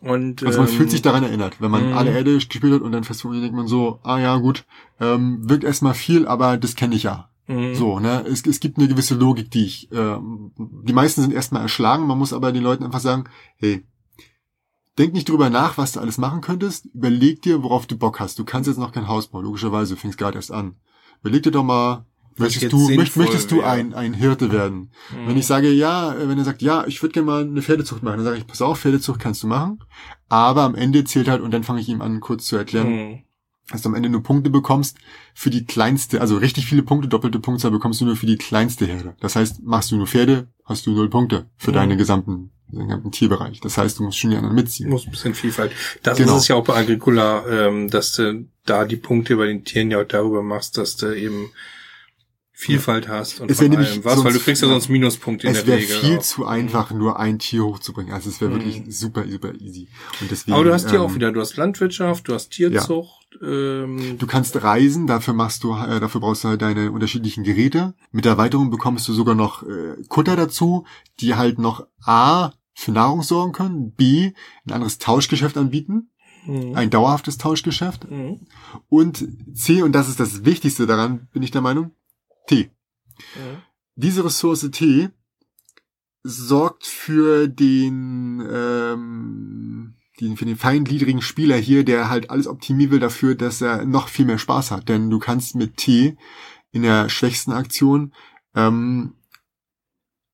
Und 0.01 0.43
Also 0.43 0.59
man 0.59 0.69
ähm, 0.69 0.75
fühlt 0.75 0.91
sich 0.91 1.01
daran 1.01 1.23
erinnert, 1.23 1.59
wenn 1.59 1.71
man 1.71 1.89
mhm. 1.89 1.97
alle 1.97 2.11
Erde 2.11 2.33
gespielt 2.33 2.73
hat 2.73 2.81
und 2.81 2.91
dann 2.91 3.03
fest 3.03 3.23
denkt 3.23 3.53
man 3.53 3.67
so, 3.67 3.99
ah 4.03 4.19
ja 4.19 4.37
gut, 4.37 4.65
ähm, 4.99 5.39
wirkt 5.49 5.63
erstmal 5.63 5.93
viel, 5.93 6.25
aber 6.25 6.57
das 6.57 6.75
kenne 6.75 6.95
ich 6.95 7.03
ja. 7.03 7.29
mhm. 7.47 7.75
So, 7.75 7.99
ne? 7.99 8.25
Es, 8.25 8.45
es 8.45 8.59
gibt 8.59 8.77
eine 8.77 8.87
gewisse 8.87 9.15
Logik, 9.15 9.51
die 9.51 9.65
ich, 9.65 9.89
ähm, 9.91 10.51
die 10.57 10.93
meisten 10.93 11.21
sind 11.21 11.33
erstmal 11.33 11.63
erschlagen, 11.63 12.07
man 12.07 12.17
muss 12.17 12.31
aber 12.33 12.51
den 12.51 12.63
Leuten 12.63 12.85
einfach 12.85 13.01
sagen, 13.01 13.25
hey, 13.57 13.85
denk 14.97 15.13
nicht 15.13 15.27
drüber 15.27 15.49
nach, 15.49 15.77
was 15.77 15.93
du 15.93 15.99
alles 15.99 16.17
machen 16.17 16.41
könntest, 16.41 16.85
überleg 16.93 17.41
dir, 17.41 17.63
worauf 17.63 17.85
du 17.85 17.97
Bock 17.97 18.19
hast. 18.19 18.39
Du 18.39 18.45
kannst 18.45 18.67
jetzt 18.67 18.79
noch 18.79 18.93
kein 18.93 19.07
Haus 19.07 19.27
bauen, 19.27 19.43
logischerweise, 19.43 19.95
du 19.95 19.99
fängst 19.99 20.17
gerade 20.17 20.37
erst 20.37 20.51
an. 20.51 20.75
Überleg 21.21 21.43
dir 21.43 21.51
doch 21.51 21.63
mal, 21.63 22.05
möchtest 22.39 22.71
du, 22.73 22.89
möcht, 22.89 23.15
möchtest 23.17 23.51
du 23.51 23.61
ein, 23.61 23.93
ein 23.93 24.13
Hirte 24.13 24.51
werden? 24.51 24.91
Mhm. 25.11 25.27
Wenn 25.27 25.37
ich 25.37 25.45
sage, 25.47 25.69
ja, 25.71 26.15
wenn 26.19 26.37
er 26.37 26.45
sagt, 26.45 26.61
ja, 26.61 26.85
ich 26.87 27.01
würde 27.01 27.13
gerne 27.13 27.25
mal 27.25 27.41
eine 27.43 27.61
Pferdezucht 27.61 28.03
machen, 28.03 28.17
dann 28.17 28.25
sage 28.25 28.37
ich, 28.37 28.47
pass 28.47 28.61
auf, 28.61 28.79
Pferdezucht 28.79 29.19
kannst 29.19 29.43
du 29.43 29.47
machen. 29.47 29.79
Aber 30.29 30.61
am 30.63 30.75
Ende 30.75 31.03
zählt 31.03 31.27
halt, 31.27 31.41
und 31.41 31.51
dann 31.53 31.63
fange 31.63 31.81
ich 31.81 31.89
ihm 31.89 32.01
an, 32.01 32.19
kurz 32.19 32.45
zu 32.45 32.55
erklären, 32.55 32.87
Mhm. 32.89 33.19
dass 33.71 33.81
du 33.83 33.89
am 33.89 33.95
Ende 33.95 34.09
nur 34.09 34.23
Punkte 34.23 34.49
bekommst 34.49 34.97
für 35.35 35.49
die 35.49 35.65
kleinste, 35.65 36.21
also 36.21 36.37
richtig 36.37 36.65
viele 36.65 36.83
Punkte, 36.83 37.07
doppelte 37.07 37.39
Punktzahl 37.39 37.71
bekommst 37.71 38.01
du 38.01 38.05
nur 38.05 38.15
für 38.15 38.25
die 38.25 38.37
kleinste 38.37 38.85
Herde. 38.85 39.15
Das 39.19 39.35
heißt, 39.35 39.61
machst 39.63 39.91
du 39.91 39.97
nur 39.97 40.07
Pferde, 40.07 40.47
hast 40.65 40.85
du 40.87 40.91
null 40.91 41.09
Punkte 41.09 41.45
für 41.57 41.71
Mhm. 41.71 41.75
deine 41.75 41.97
gesamten, 41.97 42.51
den 42.71 42.87
gesamten 42.87 43.11
Tierbereich. 43.11 43.59
Das 43.61 43.77
heißt, 43.77 43.97
du 43.99 44.03
musst 44.03 44.17
schon 44.19 44.29
die 44.31 44.37
anderen 44.37 44.55
mitziehen. 44.55 44.89
muss 44.89 45.05
ein 45.05 45.11
bisschen 45.11 45.33
Vielfalt. 45.35 45.71
Das 46.03 46.17
Genau. 46.17 46.35
ist 46.35 46.43
es 46.43 46.47
ja 46.49 46.55
auch 46.55 46.63
bei 46.63 46.75
Agricola, 46.75 47.43
ähm, 47.47 47.89
dass 47.89 48.13
du 48.13 48.47
da 48.65 48.85
die 48.85 48.95
Punkte 48.97 49.35
bei 49.37 49.47
den 49.47 49.63
Tieren 49.65 49.89
ja 49.89 49.99
auch 50.01 50.07
darüber 50.07 50.43
machst, 50.43 50.77
dass 50.77 50.95
du 50.95 51.07
eben 51.15 51.49
Vielfalt 52.61 53.07
hast 53.07 53.39
und 53.39 53.49
Es 53.49 53.59
von 53.59 53.73
allem 53.73 54.03
was, 54.03 54.21
weil 54.21 54.33
du 54.33 54.39
kriegst 54.39 54.61
ja 54.61 54.67
ja. 54.67 54.73
sonst 54.73 54.89
Minuspunkte 54.89 55.47
in 55.47 55.53
Es 55.53 55.59
der 55.59 55.67
wäre 55.67 55.79
Regel. 55.79 55.95
viel 55.95 56.17
auch. 56.17 56.21
zu 56.21 56.45
einfach, 56.45 56.91
nur 56.91 57.17
ein 57.17 57.39
Tier 57.39 57.63
hochzubringen. 57.63 58.13
Also 58.13 58.29
es 58.29 58.41
wäre 58.41 58.51
wirklich 58.51 58.81
Mhm. 58.85 58.91
super, 58.91 59.23
super 59.29 59.53
easy. 59.61 59.87
Und 60.19 60.29
deswegen, 60.29 60.55
Aber 60.55 60.65
du 60.65 60.73
hast 60.73 60.89
hier 60.89 60.99
ähm, 60.99 61.05
auch 61.05 61.15
wieder, 61.15 61.31
du 61.31 61.39
hast 61.39 61.55
Landwirtschaft, 61.55 62.27
du 62.27 62.33
hast 62.33 62.49
Tierzucht, 62.49 63.29
ähm, 63.41 64.17
Du 64.17 64.27
kannst 64.27 64.61
reisen, 64.61 65.07
dafür 65.07 65.33
machst 65.33 65.63
du, 65.63 65.73
äh, 65.73 66.01
dafür 66.01 66.19
brauchst 66.19 66.43
du 66.43 66.49
halt 66.49 66.61
deine 66.61 66.91
unterschiedlichen 66.91 67.45
Geräte. 67.45 67.93
Mit 68.11 68.25
der 68.25 68.33
Erweiterung 68.33 68.69
bekommst 68.71 69.07
du 69.07 69.13
sogar 69.13 69.35
noch 69.35 69.63
äh, 69.63 69.95
Kutter 70.09 70.35
dazu, 70.35 70.85
die 71.21 71.35
halt 71.35 71.59
noch 71.59 71.87
A 72.03 72.51
für 72.73 72.91
Nahrung 72.91 73.21
sorgen 73.23 73.53
können, 73.53 73.93
B 73.93 74.31
ein 74.65 74.73
anderes 74.73 74.97
Tauschgeschäft 74.97 75.57
anbieten, 75.57 76.09
mhm. 76.45 76.75
ein 76.75 76.89
dauerhaftes 76.89 77.37
Tauschgeschäft 77.37 78.09
Mhm. 78.11 78.41
und 78.89 79.25
C 79.53 79.81
und 79.81 79.93
das 79.93 80.09
ist 80.09 80.19
das 80.19 80.43
Wichtigste 80.43 80.87
daran, 80.87 81.27
bin 81.31 81.41
ich 81.43 81.51
der 81.51 81.61
Meinung, 81.61 81.91
T. 82.49 82.71
Mhm. 83.35 83.61
Diese 83.95 84.25
Ressource 84.25 84.69
T 84.71 85.09
sorgt 86.23 86.85
für 86.85 87.47
den, 87.47 88.45
ähm, 88.51 89.95
den 90.19 90.35
für 90.35 90.45
den 90.45 90.57
feingliedrigen 90.57 91.21
Spieler 91.21 91.57
hier, 91.57 91.85
der 91.85 92.09
halt 92.09 92.29
alles 92.29 92.47
optimieren 92.47 92.91
will 92.91 92.99
dafür, 92.99 93.35
dass 93.35 93.61
er 93.61 93.85
noch 93.85 94.07
viel 94.09 94.25
mehr 94.25 94.37
Spaß 94.37 94.71
hat. 94.71 94.89
Denn 94.89 95.09
du 95.09 95.19
kannst 95.19 95.55
mit 95.55 95.77
T 95.77 96.17
in 96.71 96.81
der 96.81 97.09
schwächsten 97.09 97.51
Aktion 97.51 98.13
ähm, 98.55 99.15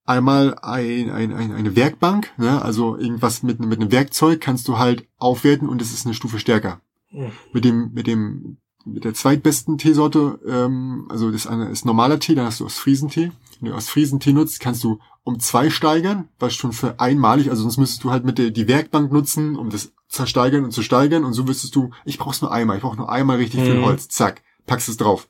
einmal 0.06 0.56
ein, 0.62 1.10
ein, 1.10 1.34
ein, 1.34 1.52
eine 1.52 1.76
Werkbank, 1.76 2.32
ne? 2.38 2.62
also 2.62 2.98
irgendwas 2.98 3.44
mit, 3.44 3.60
mit 3.60 3.80
einem 3.80 3.92
Werkzeug 3.92 4.40
kannst 4.40 4.68
du 4.68 4.78
halt 4.78 5.08
aufwerten 5.18 5.68
und 5.68 5.82
es 5.82 5.92
ist 5.92 6.06
eine 6.06 6.16
Stufe 6.16 6.40
stärker. 6.40 6.82
Mhm. 7.12 7.32
Mit 7.54 7.66
dem, 7.66 7.92
mit 7.94 8.08
dem, 8.08 8.58
mit 8.86 9.04
der 9.04 9.14
zweitbesten 9.14 9.78
Teesorte, 9.78 10.40
ähm, 10.48 11.08
also 11.10 11.32
das 11.32 11.48
eine 11.48 11.70
ist 11.70 11.86
normaler 11.86 12.20
Tee, 12.20 12.36
dann 12.36 12.46
hast 12.46 12.60
du 12.60 12.66
Ostfriesentee. 12.66 13.32
Wenn 13.60 13.72
du 13.72 13.76
Ostfriesentee 13.76 14.34
nutzt, 14.34 14.60
kannst 14.60 14.84
du 14.84 15.00
um 15.24 15.40
zwei 15.40 15.70
steigern, 15.70 16.30
was 16.40 16.54
schon 16.54 16.72
für 16.72 17.00
einmalig, 17.00 17.50
also 17.50 17.64
sonst 17.64 17.78
müsstest 17.78 18.04
du 18.04 18.12
halt 18.12 18.26
mit 18.26 18.38
der 18.38 18.52
die 18.52 18.68
Werkbank 18.68 19.12
nutzen, 19.12 19.56
um 19.56 19.70
das 19.72 19.92
zu 20.08 20.28
steigern 20.28 20.64
und 20.64 20.72
zu 20.72 20.84
steigern 20.84 21.26
und 21.26 21.34
so 21.34 21.48
wüsstest 21.48 21.76
du, 21.76 21.90
ich 22.06 22.20
brauch's 22.20 22.42
nur 22.42 22.52
einmal, 22.52 22.78
ich 22.78 22.84
brauche 22.84 22.98
nur 22.98 23.12
einmal 23.12 23.38
richtig 23.38 23.62
viel 23.62 23.80
Mhm. 23.80 23.86
Holz, 23.86 24.08
zack, 24.08 24.44
packst 24.68 24.88
es 24.88 24.98
drauf. 24.98 25.28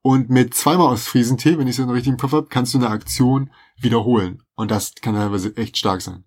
Und 0.00 0.30
mit 0.30 0.54
zweimal 0.54 0.92
Ostfriesentee, 0.92 1.58
wenn 1.58 1.66
ich 1.66 1.78
es 1.78 1.86
noch 1.86 1.92
richtig 1.92 2.12
im 2.12 2.18
Kopf 2.18 2.32
habe, 2.32 2.48
kannst 2.48 2.74
du 2.74 2.78
eine 2.78 2.90
Aktion 2.90 3.50
wiederholen. 3.78 4.42
Und 4.54 4.70
das 4.70 4.94
kann 5.00 5.14
teilweise 5.14 5.56
echt 5.56 5.76
stark 5.76 6.02
sein. 6.02 6.24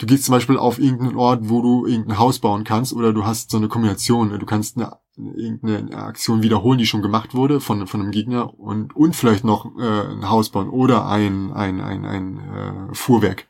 Du 0.00 0.06
gehst 0.06 0.24
zum 0.24 0.32
Beispiel 0.32 0.56
auf 0.56 0.78
irgendeinen 0.78 1.16
Ort, 1.16 1.50
wo 1.50 1.60
du 1.60 1.86
irgendein 1.86 2.18
Haus 2.18 2.38
bauen 2.38 2.64
kannst, 2.64 2.94
oder 2.94 3.12
du 3.12 3.26
hast 3.26 3.50
so 3.50 3.58
eine 3.58 3.68
Kombination. 3.68 4.30
Du 4.30 4.46
kannst 4.46 4.78
eine, 4.78 4.96
irgendeine 5.14 5.94
Aktion 5.94 6.42
wiederholen, 6.42 6.78
die 6.78 6.86
schon 6.86 7.02
gemacht 7.02 7.34
wurde 7.34 7.60
von, 7.60 7.86
von 7.86 8.00
einem 8.00 8.10
Gegner 8.10 8.58
und, 8.58 8.96
und 8.96 9.14
vielleicht 9.14 9.44
noch 9.44 9.66
äh, 9.78 10.06
ein 10.12 10.30
Haus 10.30 10.48
bauen 10.48 10.70
oder 10.70 11.06
ein, 11.06 11.52
ein, 11.52 11.82
ein, 11.82 12.06
ein 12.06 12.38
äh, 12.38 12.94
Fuhrwerk. 12.94 13.46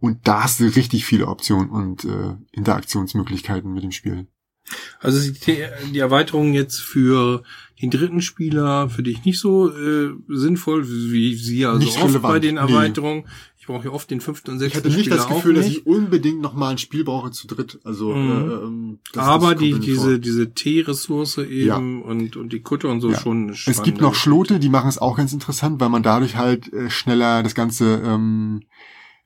Und 0.00 0.26
da 0.26 0.44
hast 0.44 0.60
du 0.60 0.64
richtig 0.64 1.04
viele 1.04 1.26
Optionen 1.28 1.68
und 1.68 2.06
äh, 2.06 2.34
Interaktionsmöglichkeiten 2.52 3.70
mit 3.70 3.82
dem 3.82 3.92
Spiel. 3.92 4.28
Also 4.98 5.30
die, 5.30 5.66
die 5.92 5.98
Erweiterung 5.98 6.54
jetzt 6.54 6.80
für 6.80 7.42
den 7.82 7.90
dritten 7.90 8.22
Spieler 8.22 8.88
für 8.88 9.02
dich 9.02 9.24
nicht 9.24 9.40
so 9.40 9.68
äh, 9.70 10.12
sinnvoll, 10.28 10.88
wie 10.88 11.34
sie 11.34 11.58
ja 11.58 11.78
so 11.78 12.00
oft 12.00 12.22
bei 12.22 12.38
den 12.38 12.54
nee. 12.54 12.60
Ich 13.62 13.68
brauche 13.68 13.84
ja 13.84 13.92
oft 13.92 14.10
den 14.10 14.20
fünften 14.20 14.50
und 14.50 14.56
Ich 14.56 14.60
sechsten 14.62 14.78
hatte 14.78 14.88
nicht 14.88 15.02
Spieler 15.04 15.18
das 15.18 15.28
Gefühl, 15.28 15.54
dass 15.54 15.66
ich 15.68 15.86
unbedingt 15.86 16.40
noch 16.40 16.52
mal 16.52 16.70
ein 16.70 16.78
Spiel 16.78 17.04
brauche 17.04 17.30
zu 17.30 17.46
dritt. 17.46 17.78
Also, 17.84 18.12
Mhm. 18.12 18.30
äh, 18.50 18.54
ähm, 18.54 18.98
das, 19.12 19.24
aber 19.24 19.52
das 19.52 19.60
die, 19.60 19.78
diese, 19.78 20.10
vor. 20.10 20.18
diese 20.18 20.52
T-Ressource 20.52 21.38
eben 21.38 22.02
und, 22.02 22.34
und 22.36 22.52
die 22.52 22.58
Kutte 22.60 22.88
und 22.88 23.00
so 23.00 23.12
Ja. 23.12 23.20
schon 23.20 23.50
Es 23.50 23.84
gibt 23.84 24.00
noch 24.00 24.16
Schlote, 24.16 24.58
die 24.58 24.68
machen 24.68 24.88
es 24.88 24.98
auch 24.98 25.16
ganz 25.16 25.32
interessant, 25.32 25.78
weil 25.80 25.90
man 25.90 26.02
dadurch 26.02 26.34
halt 26.34 26.72
äh, 26.72 26.90
schneller 26.90 27.44
das 27.44 27.54
Ganze 27.54 28.02
ähm, 28.04 28.64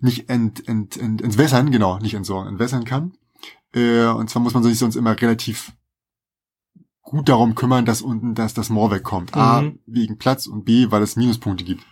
nicht 0.00 0.28
ent, 0.28 0.68
ent, 0.68 0.98
ent, 0.98 1.22
entwässern, 1.22 1.70
genau, 1.70 1.98
nicht 1.98 2.12
entsorgen, 2.12 2.50
entwässern 2.50 2.84
kann. 2.84 3.14
Äh, 3.72 4.04
und 4.08 4.28
zwar 4.28 4.42
muss 4.42 4.52
man 4.52 4.62
sich 4.62 4.78
sonst 4.78 4.96
immer 4.96 5.18
relativ 5.18 5.72
gut 7.00 7.30
darum 7.30 7.54
kümmern, 7.54 7.86
dass 7.86 8.02
unten 8.02 8.34
dass 8.34 8.52
das 8.52 8.68
Moor 8.68 8.90
wegkommt. 8.90 9.34
A, 9.34 9.62
Mhm. 9.62 9.78
wegen 9.86 10.18
Platz 10.18 10.46
und 10.46 10.66
B, 10.66 10.90
weil 10.90 11.00
es 11.02 11.16
Minuspunkte 11.16 11.64
gibt. 11.64 11.82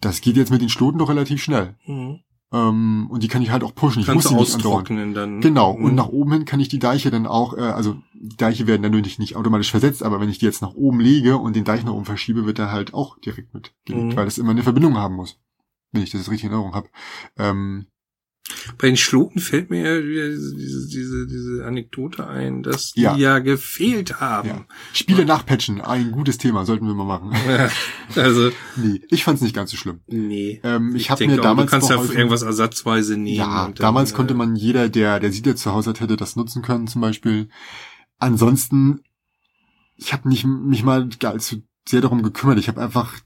Das 0.00 0.20
geht 0.20 0.36
jetzt 0.36 0.50
mit 0.50 0.62
den 0.62 0.68
Schloten 0.68 0.98
doch 0.98 1.08
relativ 1.08 1.42
schnell. 1.42 1.76
Mhm. 1.86 2.20
Ähm, 2.52 3.06
und 3.10 3.22
die 3.22 3.28
kann 3.28 3.42
ich 3.42 3.50
halt 3.50 3.62
auch 3.62 3.74
pushen. 3.74 4.00
Ich 4.00 4.06
Kannst 4.06 4.24
muss 4.30 4.32
sie 4.32 4.54
nicht 4.56 4.66
austrocknen 4.66 5.14
dann. 5.14 5.40
Genau, 5.40 5.70
und 5.70 5.90
Mhm. 5.90 5.94
nach 5.94 6.08
oben 6.08 6.32
hin 6.32 6.44
kann 6.46 6.58
ich 6.58 6.68
die 6.68 6.80
Deiche 6.80 7.10
dann 7.10 7.26
auch, 7.26 7.56
äh, 7.56 7.60
also 7.60 7.96
die 8.14 8.36
Deiche 8.36 8.66
werden 8.66 8.82
dann 8.82 8.90
natürlich 8.90 9.20
nicht 9.20 9.36
automatisch 9.36 9.70
versetzt, 9.70 10.02
aber 10.02 10.20
wenn 10.20 10.28
ich 10.28 10.38
die 10.38 10.46
jetzt 10.46 10.60
nach 10.62 10.74
oben 10.74 10.98
lege 11.00 11.36
und 11.36 11.54
den 11.54 11.64
Deich 11.64 11.84
nach 11.84 11.92
oben 11.92 12.06
verschiebe, 12.06 12.46
wird 12.46 12.58
er 12.58 12.72
halt 12.72 12.92
auch 12.92 13.18
direkt 13.20 13.54
mitgelegt, 13.54 14.06
Mhm. 14.12 14.16
weil 14.16 14.24
das 14.24 14.38
immer 14.38 14.50
eine 14.50 14.64
Verbindung 14.64 14.96
haben 14.96 15.14
muss, 15.14 15.38
wenn 15.92 16.02
ich 16.02 16.10
das 16.10 16.28
richtig 16.28 16.44
in 16.44 16.50
Erinnerung 16.50 16.74
habe. 16.74 16.88
Ähm, 17.38 17.86
Bei 18.78 18.88
den 18.88 18.96
Schloten 18.96 19.40
fällt 19.40 19.70
mir 19.70 19.82
ja 19.82 20.04
wieder 20.04 20.28
diese, 20.28 20.88
diese, 20.88 21.26
diese, 21.26 21.64
Anekdote 21.64 22.26
ein, 22.26 22.62
dass 22.62 22.92
die 22.92 23.02
Ja. 23.02 23.16
ja, 23.16 23.38
gefehlt 23.38 24.20
haben. 24.20 24.48
ja. 24.48 24.64
Spiele 24.92 25.24
nachpatchen, 25.24 25.80
ein 25.80 26.10
gutes 26.10 26.38
Thema, 26.38 26.64
sollten 26.64 26.86
wir 26.86 26.94
mal 26.94 27.04
machen. 27.04 27.32
also, 28.16 28.50
nee, 28.76 29.00
ich 29.10 29.24
fand's 29.24 29.42
nicht 29.42 29.54
ganz 29.54 29.70
so 29.70 29.76
schlimm. 29.76 30.00
nee. 30.06 30.60
Ähm, 30.64 30.94
ich 30.96 31.10
habe 31.10 31.18
denke 31.18 31.36
mir 31.36 31.40
auch, 31.40 31.44
damals 31.44 31.70
du 31.70 31.70
kannst 31.70 31.90
ja 31.90 32.18
irgendwas 32.18 32.42
ersatzweise 32.42 33.16
nehmen. 33.16 33.36
Ja, 33.36 33.64
dann, 33.64 33.74
damals 33.74 34.12
äh, 34.12 34.14
konnte 34.14 34.34
man 34.34 34.56
jeder, 34.56 34.88
der 34.88 35.20
der 35.20 35.32
Siedler 35.32 35.56
zu 35.56 35.72
Hause 35.72 35.90
hat, 35.90 36.00
hätte 36.00 36.16
das 36.16 36.36
nutzen 36.36 36.62
können 36.62 36.86
zum 36.86 37.00
Beispiel. 37.00 37.48
Ansonsten, 38.18 39.02
ich 39.96 40.12
habe 40.12 40.28
nicht 40.28 40.44
mich 40.44 40.82
mal 40.82 41.08
allzu 41.24 41.62
sehr 41.88 42.00
darum 42.00 42.22
gekümmert. 42.22 42.58
Ich 42.58 42.68
habe 42.68 42.80
einfach, 42.80 43.18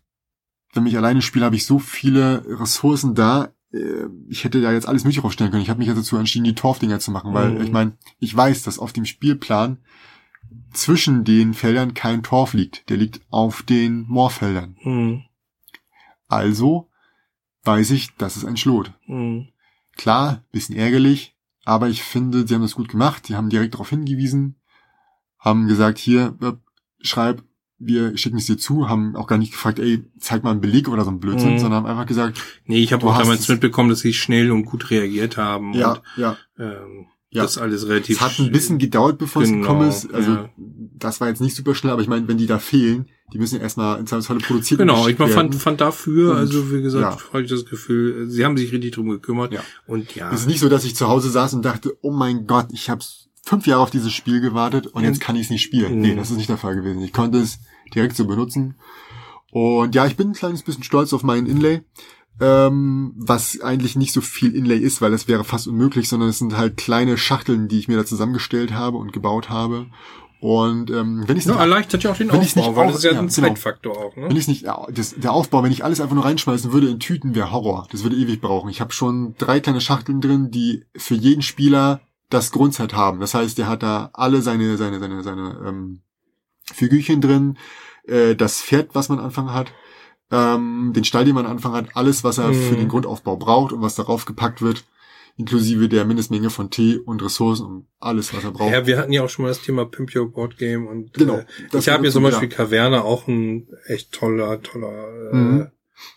wenn 0.72 0.86
ich 0.86 0.96
alleine 0.96 1.22
spiele, 1.22 1.44
habe 1.44 1.56
ich 1.56 1.66
so 1.66 1.78
viele 1.78 2.44
Ressourcen 2.46 3.14
da. 3.14 3.52
Äh, 3.74 4.06
Ich 4.28 4.44
hätte 4.44 4.60
da 4.60 4.72
jetzt 4.72 4.86
alles 4.88 5.04
mögliche 5.04 5.20
draufstellen 5.20 5.50
können. 5.50 5.62
Ich 5.62 5.70
habe 5.70 5.78
mich 5.78 5.88
jetzt 5.88 5.98
dazu 5.98 6.16
entschieden, 6.16 6.44
die 6.44 6.54
Torfdinger 6.54 7.00
zu 7.00 7.10
machen, 7.10 7.34
weil 7.34 7.50
Mhm. 7.50 7.60
ich 7.62 7.72
meine, 7.72 7.96
ich 8.20 8.34
weiß, 8.36 8.62
dass 8.62 8.78
auf 8.78 8.92
dem 8.92 9.04
Spielplan 9.04 9.78
zwischen 10.72 11.24
den 11.24 11.54
Feldern 11.54 11.94
kein 11.94 12.22
Torf 12.22 12.52
liegt. 12.54 12.88
Der 12.90 12.96
liegt 12.96 13.20
auf 13.30 13.62
den 13.62 14.02
Moorfeldern. 14.08 14.76
Mhm. 14.82 15.22
Also 16.28 16.88
weiß 17.64 17.90
ich, 17.92 18.14
das 18.16 18.36
ist 18.36 18.44
ein 18.44 18.56
Schlot. 18.56 18.92
Mhm. 19.06 19.48
Klar, 19.96 20.44
bisschen 20.52 20.76
ärgerlich, 20.76 21.36
aber 21.64 21.88
ich 21.88 22.02
finde, 22.02 22.46
sie 22.46 22.54
haben 22.54 22.62
das 22.62 22.74
gut 22.74 22.88
gemacht. 22.88 23.28
Die 23.28 23.36
haben 23.36 23.48
direkt 23.50 23.74
darauf 23.74 23.90
hingewiesen, 23.90 24.56
haben 25.38 25.66
gesagt, 25.68 25.98
hier, 25.98 26.36
äh, 26.42 26.52
schreib, 27.00 27.42
wir 27.86 28.16
schicken 28.16 28.38
es 28.38 28.46
dir 28.46 28.56
zu, 28.58 28.88
haben 28.88 29.16
auch 29.16 29.26
gar 29.26 29.38
nicht 29.38 29.52
gefragt, 29.52 29.78
ey, 29.78 30.02
zeig 30.18 30.42
mal 30.44 30.50
einen 30.52 30.60
Beleg 30.60 30.88
oder 30.88 31.04
so 31.04 31.10
ein 31.10 31.20
Blödsinn, 31.20 31.54
Mhm. 31.54 31.58
sondern 31.58 31.82
haben 31.84 31.86
einfach 31.90 32.06
gesagt, 32.06 32.40
Nee, 32.66 32.82
ich 32.82 32.92
habe 32.92 33.06
auch 33.06 33.18
damals 33.18 33.40
es- 33.40 33.48
mitbekommen, 33.48 33.88
dass 33.90 34.00
sie 34.00 34.12
schnell 34.12 34.50
und 34.50 34.64
gut 34.64 34.90
reagiert 34.90 35.36
haben. 35.36 35.72
ja, 35.74 35.92
Und, 35.92 36.00
ja. 36.16 36.36
ähm, 36.58 37.06
Ja. 37.30 37.42
Das 37.42 37.58
alles 37.58 37.88
relativ. 37.88 38.18
Es 38.18 38.22
hat 38.22 38.38
ein 38.38 38.52
bisschen 38.52 38.78
gedauert, 38.78 39.18
bevor 39.18 39.42
es 39.42 39.48
Genau, 39.48 39.62
gekommen 39.62 39.88
ist. 39.88 40.14
Also 40.14 40.30
ja. 40.30 40.48
das 40.56 41.20
war 41.20 41.26
jetzt 41.26 41.40
nicht 41.40 41.56
super 41.56 41.74
schnell, 41.74 41.92
aber 41.92 42.00
ich 42.00 42.06
meine, 42.06 42.28
wenn 42.28 42.38
die 42.38 42.46
da 42.46 42.60
fehlen, 42.60 43.06
die 43.32 43.38
müssen 43.38 43.56
ja 43.56 43.62
erstmal 43.62 43.98
in 43.98 44.06
Zweifelsfalle 44.06 44.38
produziert 44.38 44.78
Genau, 44.78 45.08
ich 45.08 45.18
werden. 45.18 45.32
fand, 45.32 45.54
fand 45.56 45.80
dafür, 45.80 46.30
Und, 46.30 46.36
also 46.36 46.70
wie 46.72 46.80
gesagt, 46.80 47.20
ja. 47.22 47.32
hatte 47.32 47.42
ich 47.42 47.50
das 47.50 47.66
Gefühl, 47.66 48.30
sie 48.30 48.44
haben 48.44 48.56
sich 48.56 48.70
richtig 48.70 48.92
drum 48.94 49.08
gekümmert. 49.08 49.52
Ja. 49.52 49.62
Und 49.88 50.14
ja, 50.14 50.30
Es 50.30 50.42
ist 50.42 50.46
nicht 50.46 50.60
so, 50.60 50.68
dass 50.68 50.84
ich 50.84 50.94
zu 50.94 51.08
Hause 51.08 51.28
saß 51.28 51.54
und 51.54 51.64
dachte, 51.64 51.96
oh 52.02 52.12
mein 52.12 52.46
Gott, 52.46 52.68
ich 52.72 52.88
habe 52.88 53.04
fünf 53.44 53.66
Jahre 53.66 53.82
auf 53.82 53.90
dieses 53.90 54.12
Spiel 54.12 54.40
gewartet 54.40 54.86
und 54.86 55.02
jetzt 55.02 55.20
kann 55.20 55.34
ich 55.34 55.42
es 55.46 55.50
nicht 55.50 55.62
spielen. 55.62 55.96
Mhm. 55.96 56.00
Nee, 56.02 56.14
das 56.14 56.30
ist 56.30 56.36
nicht 56.36 56.48
der 56.48 56.56
Fall 56.56 56.76
gewesen. 56.76 57.02
Ich 57.02 57.12
konnte 57.12 57.38
es 57.38 57.58
direkt 57.94 58.16
so 58.16 58.26
benutzen. 58.26 58.76
Und 59.50 59.94
ja, 59.94 60.06
ich 60.06 60.16
bin 60.16 60.28
ein 60.28 60.34
kleines 60.34 60.62
bisschen 60.62 60.84
stolz 60.84 61.12
auf 61.12 61.22
meinen 61.22 61.46
Inlay. 61.46 61.82
Ähm, 62.40 63.12
was 63.16 63.60
eigentlich 63.60 63.94
nicht 63.94 64.12
so 64.12 64.20
viel 64.20 64.56
Inlay 64.56 64.78
ist, 64.78 65.00
weil 65.00 65.12
das 65.12 65.28
wäre 65.28 65.44
fast 65.44 65.68
unmöglich, 65.68 66.08
sondern 66.08 66.30
es 66.30 66.38
sind 66.38 66.56
halt 66.56 66.76
kleine 66.76 67.16
Schachteln, 67.16 67.68
die 67.68 67.78
ich 67.78 67.86
mir 67.86 67.96
da 67.96 68.04
zusammengestellt 68.04 68.72
habe 68.72 68.96
und 68.96 69.12
gebaut 69.12 69.50
habe. 69.50 69.86
Und 70.40 70.90
ähm, 70.90 71.24
wenn 71.26 71.38
ich 71.38 71.46
ja, 71.46 71.54
erleichtert 71.54 72.02
ja 72.02 72.10
auch 72.10 72.16
den 72.16 72.30
Aufbau, 72.30 72.42
nicht 72.42 72.56
weil 72.76 72.86
das 72.88 72.96
ist 72.96 73.04
ja, 73.04 73.12
ja, 73.12 73.18
ein 73.18 73.28
genau. 73.28 73.48
Zeitfaktor 73.48 73.96
auch, 73.96 74.14
ne? 74.14 74.28
wenn 74.28 74.36
ich 74.36 74.46
nicht, 74.46 74.66
das, 74.92 75.14
der 75.14 75.32
Aufbau, 75.32 75.62
wenn 75.62 75.72
ich 75.72 75.84
alles 75.84 76.02
einfach 76.02 76.14
nur 76.14 76.26
reinschmeißen 76.26 76.70
würde 76.70 76.90
in 76.90 77.00
Tüten, 77.00 77.34
wäre 77.34 77.50
Horror. 77.50 77.86
Das 77.92 78.02
würde 78.02 78.16
ewig 78.16 78.42
brauchen. 78.42 78.68
Ich 78.68 78.82
habe 78.82 78.92
schon 78.92 79.36
drei 79.38 79.60
kleine 79.60 79.80
Schachteln 79.80 80.20
drin, 80.20 80.50
die 80.50 80.84
für 80.96 81.14
jeden 81.14 81.40
Spieler 81.40 82.02
das 82.28 82.50
Grundset 82.50 82.94
haben. 82.94 83.20
Das 83.20 83.32
heißt, 83.32 83.56
der 83.56 83.68
hat 83.68 83.82
da 83.82 84.10
alle 84.12 84.42
seine, 84.42 84.76
seine, 84.76 84.98
seine, 84.98 85.22
seine 85.22 85.60
ähm, 85.64 86.02
Figürchen 86.72 87.20
drin, 87.20 87.58
äh, 88.06 88.34
das 88.34 88.62
Pferd, 88.62 88.90
was 88.94 89.08
man 89.08 89.18
am 89.18 89.26
Anfang 89.26 89.52
hat, 89.52 89.72
ähm, 90.30 90.92
den 90.94 91.04
Stall, 91.04 91.24
den 91.24 91.34
man 91.34 91.46
am 91.46 91.52
Anfang 91.52 91.72
hat, 91.72 91.88
alles, 91.94 92.24
was 92.24 92.38
er 92.38 92.48
Mhm. 92.48 92.54
für 92.54 92.76
den 92.76 92.88
Grundaufbau 92.88 93.36
braucht 93.36 93.72
und 93.72 93.82
was 93.82 93.94
darauf 93.94 94.24
gepackt 94.24 94.62
wird, 94.62 94.84
inklusive 95.36 95.88
der 95.88 96.04
Mindestmenge 96.04 96.48
von 96.50 96.70
Tee 96.70 96.96
und 96.96 97.22
Ressourcen 97.22 97.66
und 97.66 97.86
alles, 98.00 98.32
was 98.32 98.44
er 98.44 98.52
braucht. 98.52 98.72
Ja, 98.72 98.86
wir 98.86 98.98
hatten 98.98 99.12
ja 99.12 99.22
auch 99.24 99.28
schon 99.28 99.42
mal 99.44 99.48
das 99.48 99.60
Thema 99.62 99.84
Pimp 99.84 100.14
Your 100.14 100.30
Board 100.30 100.56
Game 100.58 100.86
und 100.86 101.12
Genau. 101.14 101.38
äh, 101.38 101.44
ich 101.76 101.88
habe 101.88 102.02
hier 102.02 102.10
zum 102.12 102.24
so, 102.24 102.30
Beispiel 102.30 102.48
Kaverne, 102.48 103.02
auch 103.04 103.26
ein 103.28 103.68
echt 103.86 104.12
toller, 104.12 104.62
toller 104.62 105.08
äh, 105.32 105.34
Mhm. 105.36 105.66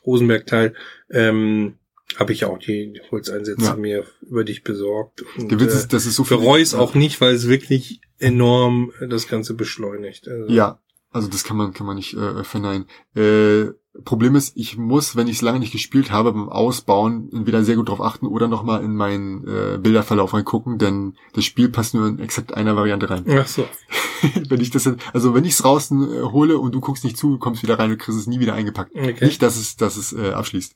Rosenberg-Teil. 0.05 0.73
Ähm, 1.11 1.75
habe 2.15 2.31
ich 2.31 2.41
ja 2.41 2.47
auch 2.47 2.57
die, 2.59 2.99
Holzeinsätze 3.11 3.63
Ja. 3.65 3.75
mir 3.75 4.05
über 4.21 4.43
dich 4.43 4.63
besorgt. 4.63 5.23
Und, 5.37 5.51
Der 5.51 5.59
Witz 5.59 5.73
äh, 5.73 5.77
ist, 5.77 5.93
das 5.93 6.05
ist 6.05 6.15
so 6.15 6.23
bereue 6.23 6.61
es 6.61 6.73
auch 6.73 6.93
nicht, 6.95 7.19
weil 7.19 7.33
es 7.35 7.47
wirklich 7.47 8.01
enorm 8.19 8.91
das 9.07 9.27
Ganze 9.27 9.53
beschleunigt. 9.53 10.27
Also, 10.27 10.53
Ja, 10.53 10.79
also 11.11 11.27
das 11.27 11.43
kann 11.43 11.57
man 11.57 11.73
kann 11.73 11.87
man 11.87 11.95
nicht 11.95 12.13
äh, 12.15 12.43
verneinen. 12.43 12.85
Äh, 13.15 13.71
Problem 14.05 14.35
ist, 14.35 14.55
ich 14.55 14.77
muss, 14.77 15.15
wenn 15.15 15.27
ich 15.27 15.37
es 15.37 15.41
lange 15.41 15.59
nicht 15.59 15.71
gespielt 15.71 16.11
habe, 16.11 16.31
beim 16.31 16.49
Ausbauen 16.49 17.29
entweder 17.33 17.63
sehr 17.63 17.75
gut 17.75 17.89
drauf 17.89 18.01
achten 18.01 18.27
oder 18.27 18.47
nochmal 18.47 18.83
in 18.83 18.95
meinen 18.95 19.47
äh, 19.47 19.77
Bilderverlauf 19.79 20.33
reingucken, 20.33 20.77
denn 20.77 21.15
das 21.33 21.45
Spiel 21.45 21.69
passt 21.69 21.95
nur 21.95 22.07
in 22.07 22.19
exakt 22.19 22.53
einer 22.53 22.75
Variante 22.75 23.09
rein. 23.09 23.25
Ach 23.27 23.47
so. 23.47 23.67
wenn 24.49 24.61
ich 24.61 24.69
das, 24.69 24.87
also 25.13 25.33
wenn 25.33 25.45
ich 25.45 25.51
es 25.53 25.57
draußen 25.59 26.01
äh, 26.03 26.21
hole 26.23 26.57
und 26.59 26.75
du 26.75 26.79
guckst 26.79 27.03
nicht 27.03 27.17
zu, 27.17 27.37
kommst 27.39 27.63
wieder 27.63 27.79
rein 27.79 27.91
und 27.91 27.97
kriegst 27.97 28.19
es 28.19 28.27
nie 28.27 28.39
wieder 28.39 28.53
eingepackt. 28.53 28.91
Okay. 28.95 29.25
Nicht, 29.25 29.41
dass 29.41 29.57
es, 29.57 29.77
dass 29.77 29.97
es 29.97 30.13
äh, 30.13 30.31
abschließt. 30.31 30.75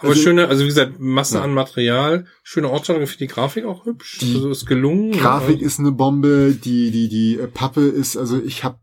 Aber 0.00 0.10
Also- 0.10 0.22
schöne, 0.22 0.48
also 0.48 0.62
wie 0.62 0.68
gesagt, 0.68 0.98
Masse 0.98 1.38
Ja. 1.38 1.44
an 1.44 1.52
Material, 1.54 2.26
schöne 2.42 2.68
für 3.06 3.18
die 3.18 3.26
Grafik 3.26 3.64
auch 3.64 3.84
hübsch. 3.84 4.18
Die 4.20 4.34
also 4.34 4.50
ist 4.50 4.66
gelungen. 4.66 5.12
Grafik 5.12 5.60
ist 5.60 5.78
eine 5.78 5.92
Bombe, 5.92 6.52
die 6.52 6.90
die 6.90 7.08
die 7.08 7.38
äh, 7.38 7.46
Pappe 7.48 7.82
ist, 7.82 8.16
also 8.16 8.40
ich 8.42 8.64
habe 8.64 8.78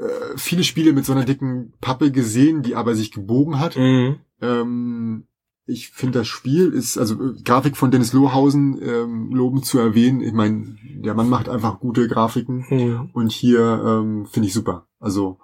äh, 0.00 0.36
viele 0.36 0.64
Spiele 0.64 0.92
mit 0.92 1.04
so 1.04 1.12
einer 1.12 1.24
dicken 1.24 1.72
Pappe 1.80 2.10
gesehen, 2.10 2.62
die 2.62 2.74
aber 2.76 2.94
sich 2.94 3.10
gebogen 3.12 3.58
hat. 3.58 3.76
Mhm. 3.76 4.16
Ähm, 4.40 5.24
ich 5.66 5.90
finde 5.90 6.20
das 6.20 6.28
Spiel 6.28 6.72
ist, 6.72 6.96
also 6.96 7.14
äh, 7.14 7.42
Grafik 7.44 7.76
von 7.76 7.90
Dennis 7.90 8.12
Lohausen 8.14 8.80
ähm, 8.82 9.30
loben 9.34 9.62
zu 9.62 9.78
erwähnen. 9.78 10.20
Ich 10.22 10.32
meine, 10.32 10.76
der 11.04 11.14
Mann 11.14 11.28
macht 11.28 11.48
einfach 11.48 11.78
gute 11.80 12.08
Grafiken 12.08 12.64
Hm. 12.68 13.10
und 13.12 13.30
hier 13.32 13.60
ähm, 13.84 14.26
finde 14.26 14.48
ich 14.48 14.54
super. 14.54 14.86
Also 14.98 15.38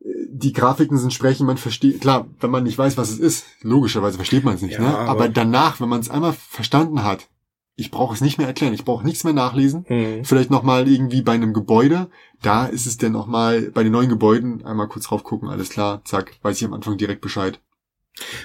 äh, 0.00 0.08
die 0.30 0.52
Grafiken 0.52 0.98
sind 0.98 1.14
sprechen, 1.14 1.46
man 1.46 1.56
versteht, 1.56 2.00
klar, 2.02 2.26
wenn 2.40 2.50
man 2.50 2.64
nicht 2.64 2.76
weiß, 2.76 2.98
was 2.98 3.10
es 3.10 3.18
ist, 3.18 3.46
logischerweise 3.62 4.16
versteht 4.16 4.44
man 4.44 4.56
es 4.56 4.62
nicht, 4.62 4.74
Ja, 4.74 4.80
ne? 4.80 4.98
aber- 4.98 5.08
Aber 5.10 5.28
danach, 5.30 5.80
wenn 5.80 5.88
man 5.88 6.00
es 6.00 6.10
einmal 6.10 6.34
verstanden 6.34 7.02
hat, 7.02 7.28
ich 7.78 7.92
brauche 7.92 8.12
es 8.12 8.20
nicht 8.20 8.38
mehr 8.38 8.48
erklären, 8.48 8.74
ich 8.74 8.84
brauche 8.84 9.06
nichts 9.06 9.22
mehr 9.22 9.32
nachlesen. 9.32 9.84
Hm. 9.86 10.24
Vielleicht 10.24 10.50
nochmal 10.50 10.88
irgendwie 10.88 11.22
bei 11.22 11.32
einem 11.32 11.52
Gebäude, 11.52 12.10
da 12.42 12.66
ist 12.66 12.86
es 12.86 12.98
dann 12.98 13.12
nochmal 13.12 13.70
bei 13.72 13.84
den 13.84 13.92
neuen 13.92 14.08
Gebäuden 14.08 14.64
einmal 14.64 14.88
kurz 14.88 15.06
drauf 15.06 15.22
gucken, 15.22 15.48
alles 15.48 15.70
klar, 15.70 16.02
zack, 16.04 16.32
weiß 16.42 16.56
ich 16.58 16.64
am 16.64 16.74
Anfang 16.74 16.98
direkt 16.98 17.20
Bescheid. 17.20 17.60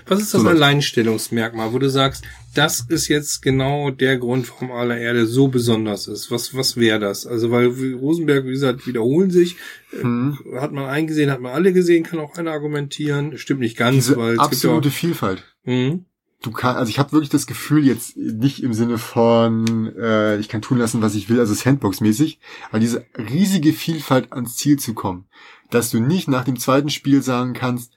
Was 0.06 0.22
ist 0.22 0.36
das 0.36 0.44
So. 0.44 0.48
Alleinstellungsmerkmal, 0.48 1.74
wo 1.74 1.80
du 1.80 1.90
sagst, 1.90 2.24
das 2.54 2.82
ist 2.82 3.08
jetzt 3.08 3.42
genau 3.42 3.90
der 3.90 4.18
Grund, 4.18 4.48
warum 4.52 4.72
aller 4.72 5.00
Erde 5.00 5.26
so 5.26 5.48
besonders 5.48 6.08
ist? 6.08 6.30
Was, 6.30 6.56
was 6.56 6.78
wäre 6.78 7.00
das? 7.00 7.26
Also, 7.26 7.50
weil 7.50 7.68
Rosenberg, 7.96 8.46
wie 8.46 8.52
gesagt, 8.52 8.86
wiederholen 8.86 9.32
sich. 9.32 9.56
Hm. 9.90 10.38
Hat 10.60 10.72
man 10.74 10.86
eingesehen, 10.86 11.32
hat 11.32 11.42
man 11.42 11.54
alle 11.54 11.74
gesehen, 11.74 12.04
kann 12.04 12.20
auch 12.20 12.38
einer 12.38 12.52
argumentieren. 12.52 13.38
Stimmt 13.40 13.62
nicht 13.62 13.78
ganz, 13.78 13.96
Diese 13.96 14.18
weil 14.18 14.34
es 14.34 14.40
absolute 14.40 14.90
gibt 14.90 15.00
Vielfalt. 15.00 15.44
ja 15.66 15.74
auch, 15.74 15.78
hm, 15.78 16.06
du 16.44 16.52
kannst, 16.52 16.78
also 16.78 16.90
ich 16.90 17.00
habe 17.00 17.12
wirklich 17.12 17.30
das 17.30 17.48
Gefühl 17.48 17.86
jetzt 17.86 18.16
nicht 18.16 18.62
im 18.62 18.74
Sinne 18.74 19.00
von, 19.00 19.88
äh, 19.98 20.38
ich 20.38 20.50
kann 20.50 20.62
tun 20.62 20.78
lassen, 20.78 21.02
was 21.02 21.16
ich 21.16 21.30
will, 21.30 21.40
also 21.40 21.54
Sandbox-mäßig, 21.54 22.40
aber 22.70 22.80
diese 22.80 23.06
riesige 23.18 23.74
Vielfalt 23.74 24.32
ans 24.32 24.56
Ziel 24.56 24.78
zu 24.78 24.94
kommen, 24.94 25.26
dass 25.72 25.90
du 25.90 26.00
nicht 26.00 26.28
nach 26.28 26.44
dem 26.44 26.60
zweiten 26.60 26.90
Spiel 26.90 27.24
sagen 27.24 27.54
kannst, 27.54 27.94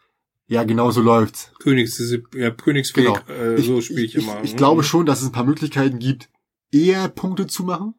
ja, 0.48 0.62
genau 0.64 0.90
so 0.92 1.02
läuft's. 1.02 1.52
Königs, 1.58 2.00
ja, 2.34 2.50
Königsweg, 2.50 3.04
Genau. 3.04 3.18
äh, 3.28 3.60
so 3.60 3.80
spiele 3.80 4.02
ich, 4.02 4.14
ich, 4.16 4.22
immer. 4.24 4.42
Ich, 4.44 4.52
Hm. 4.52 4.56
glaube 4.56 4.82
schon, 4.84 5.04
dass 5.04 5.20
es 5.20 5.26
ein 5.26 5.32
paar 5.32 5.44
Möglichkeiten 5.44 5.98
gibt, 5.98 6.30
eher 6.70 7.08
Punkte 7.08 7.46
zu 7.48 7.64
machen, 7.64 7.94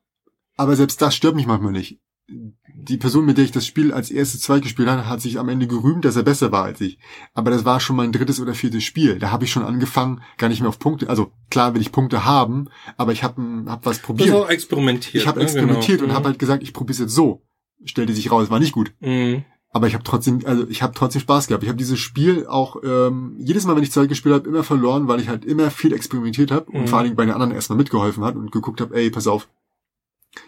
aber 0.56 0.75
selbst 0.75 1.01
das 1.01 1.16
stört 1.16 1.36
mich 1.36 1.46
manchmal 1.46 1.74
nicht. 1.74 2.00
Die 2.29 2.98
Person, 2.98 3.25
mit 3.25 3.38
der 3.38 3.46
ich 3.46 3.51
das 3.51 3.65
Spiel 3.65 3.93
als 3.93 4.12
erstes 4.12 4.41
zweit 4.41 4.62
gespielt 4.62 4.89
habe, 4.89 5.07
hat 5.07 5.22
sich 5.22 5.39
am 5.39 5.48
Ende 5.50 5.65
gerühmt, 5.65 6.03
dass 6.03 6.15
er 6.17 6.24
besser 6.24 6.51
war 6.51 6.63
als 6.65 6.81
ich. 6.81 7.00
Aber 7.34 7.51
das 7.51 7.63
war 7.63 7.79
schon 7.79 7.96
mein 7.96 8.12
drittes 8.12 8.39
oder 8.41 8.53
viertes 8.53 8.84
Spiel. 8.84 9.17
Da 9.17 9.31
habe 9.31 9.46
ich 9.46 9.51
schon 9.51 9.63
angefangen, 9.63 10.22
gar 10.38 10.50
nicht 10.50 10.60
mehr 10.60 10.69
auf 10.69 10.77
Punkte. 10.79 11.10
Also 11.10 11.31
klar 11.50 11.74
will 11.74 11.81
ich 11.81 11.91
Punkte 11.93 12.25
haben, 12.25 12.67
aber 12.98 13.13
ich 13.13 13.24
habe 13.24 13.41
hab 13.67 13.86
was 13.86 13.98
Du 13.98 14.01
hast 14.01 14.05
probiert. 14.05 14.36
auch 14.36 14.50
experimentiert. 14.50 15.15
Ich 15.15 15.27
habe 15.27 15.39
ne? 15.39 15.43
experimentiert 15.46 16.00
genau. 16.00 16.12
und 16.12 16.15
habe 16.17 16.27
halt 16.27 16.39
gesagt, 16.39 16.63
ich 16.63 16.74
probiere 16.74 16.93
es 16.93 17.00
jetzt 17.00 17.15
so. 17.15 17.43
Stellte 17.86 18.13
sich 18.13 18.29
raus, 18.31 18.50
war 18.50 18.60
nicht 18.60 18.74
gut. 18.74 18.93
Mhm. 19.00 19.46
Aber 19.69 19.88
ich 19.88 19.93
habe 19.93 20.03
trotzdem, 20.03 20.41
also 20.46 20.67
ich 20.67 20.81
habe 20.81 20.93
trotzdem 20.96 21.22
Spaß 21.22 21.48
gehabt. 21.48 21.63
Ich 21.63 21.69
habe 21.69 21.77
dieses 21.77 22.00
Spiel 22.00 22.46
auch 22.48 22.77
ähm, 22.84 23.36
jedes 23.38 23.65
Mal, 23.65 23.75
wenn 23.75 23.84
ich 23.84 23.91
Zeit 23.91 24.10
gespielt 24.10 24.34
habe, 24.36 24.50
immer 24.50 24.63
verloren, 24.63 25.07
weil 25.07 25.19
ich 25.22 25.29
halt 25.29 25.46
immer 25.46 25.72
viel 25.72 25.93
experimentiert 25.93 26.51
habe 26.51 26.72
und 26.72 26.81
Mhm. 26.81 26.88
vor 26.88 26.98
allen 26.98 27.05
Dingen 27.05 27.15
bei 27.17 27.25
den 27.25 27.34
anderen 27.34 27.51
erstmal 27.53 27.77
mitgeholfen 27.77 28.24
hat 28.25 28.36
und 28.36 28.51
geguckt 28.51 28.81
habe, 28.81 28.96
ey, 28.96 29.10
pass 29.12 29.27
auf, 29.27 29.48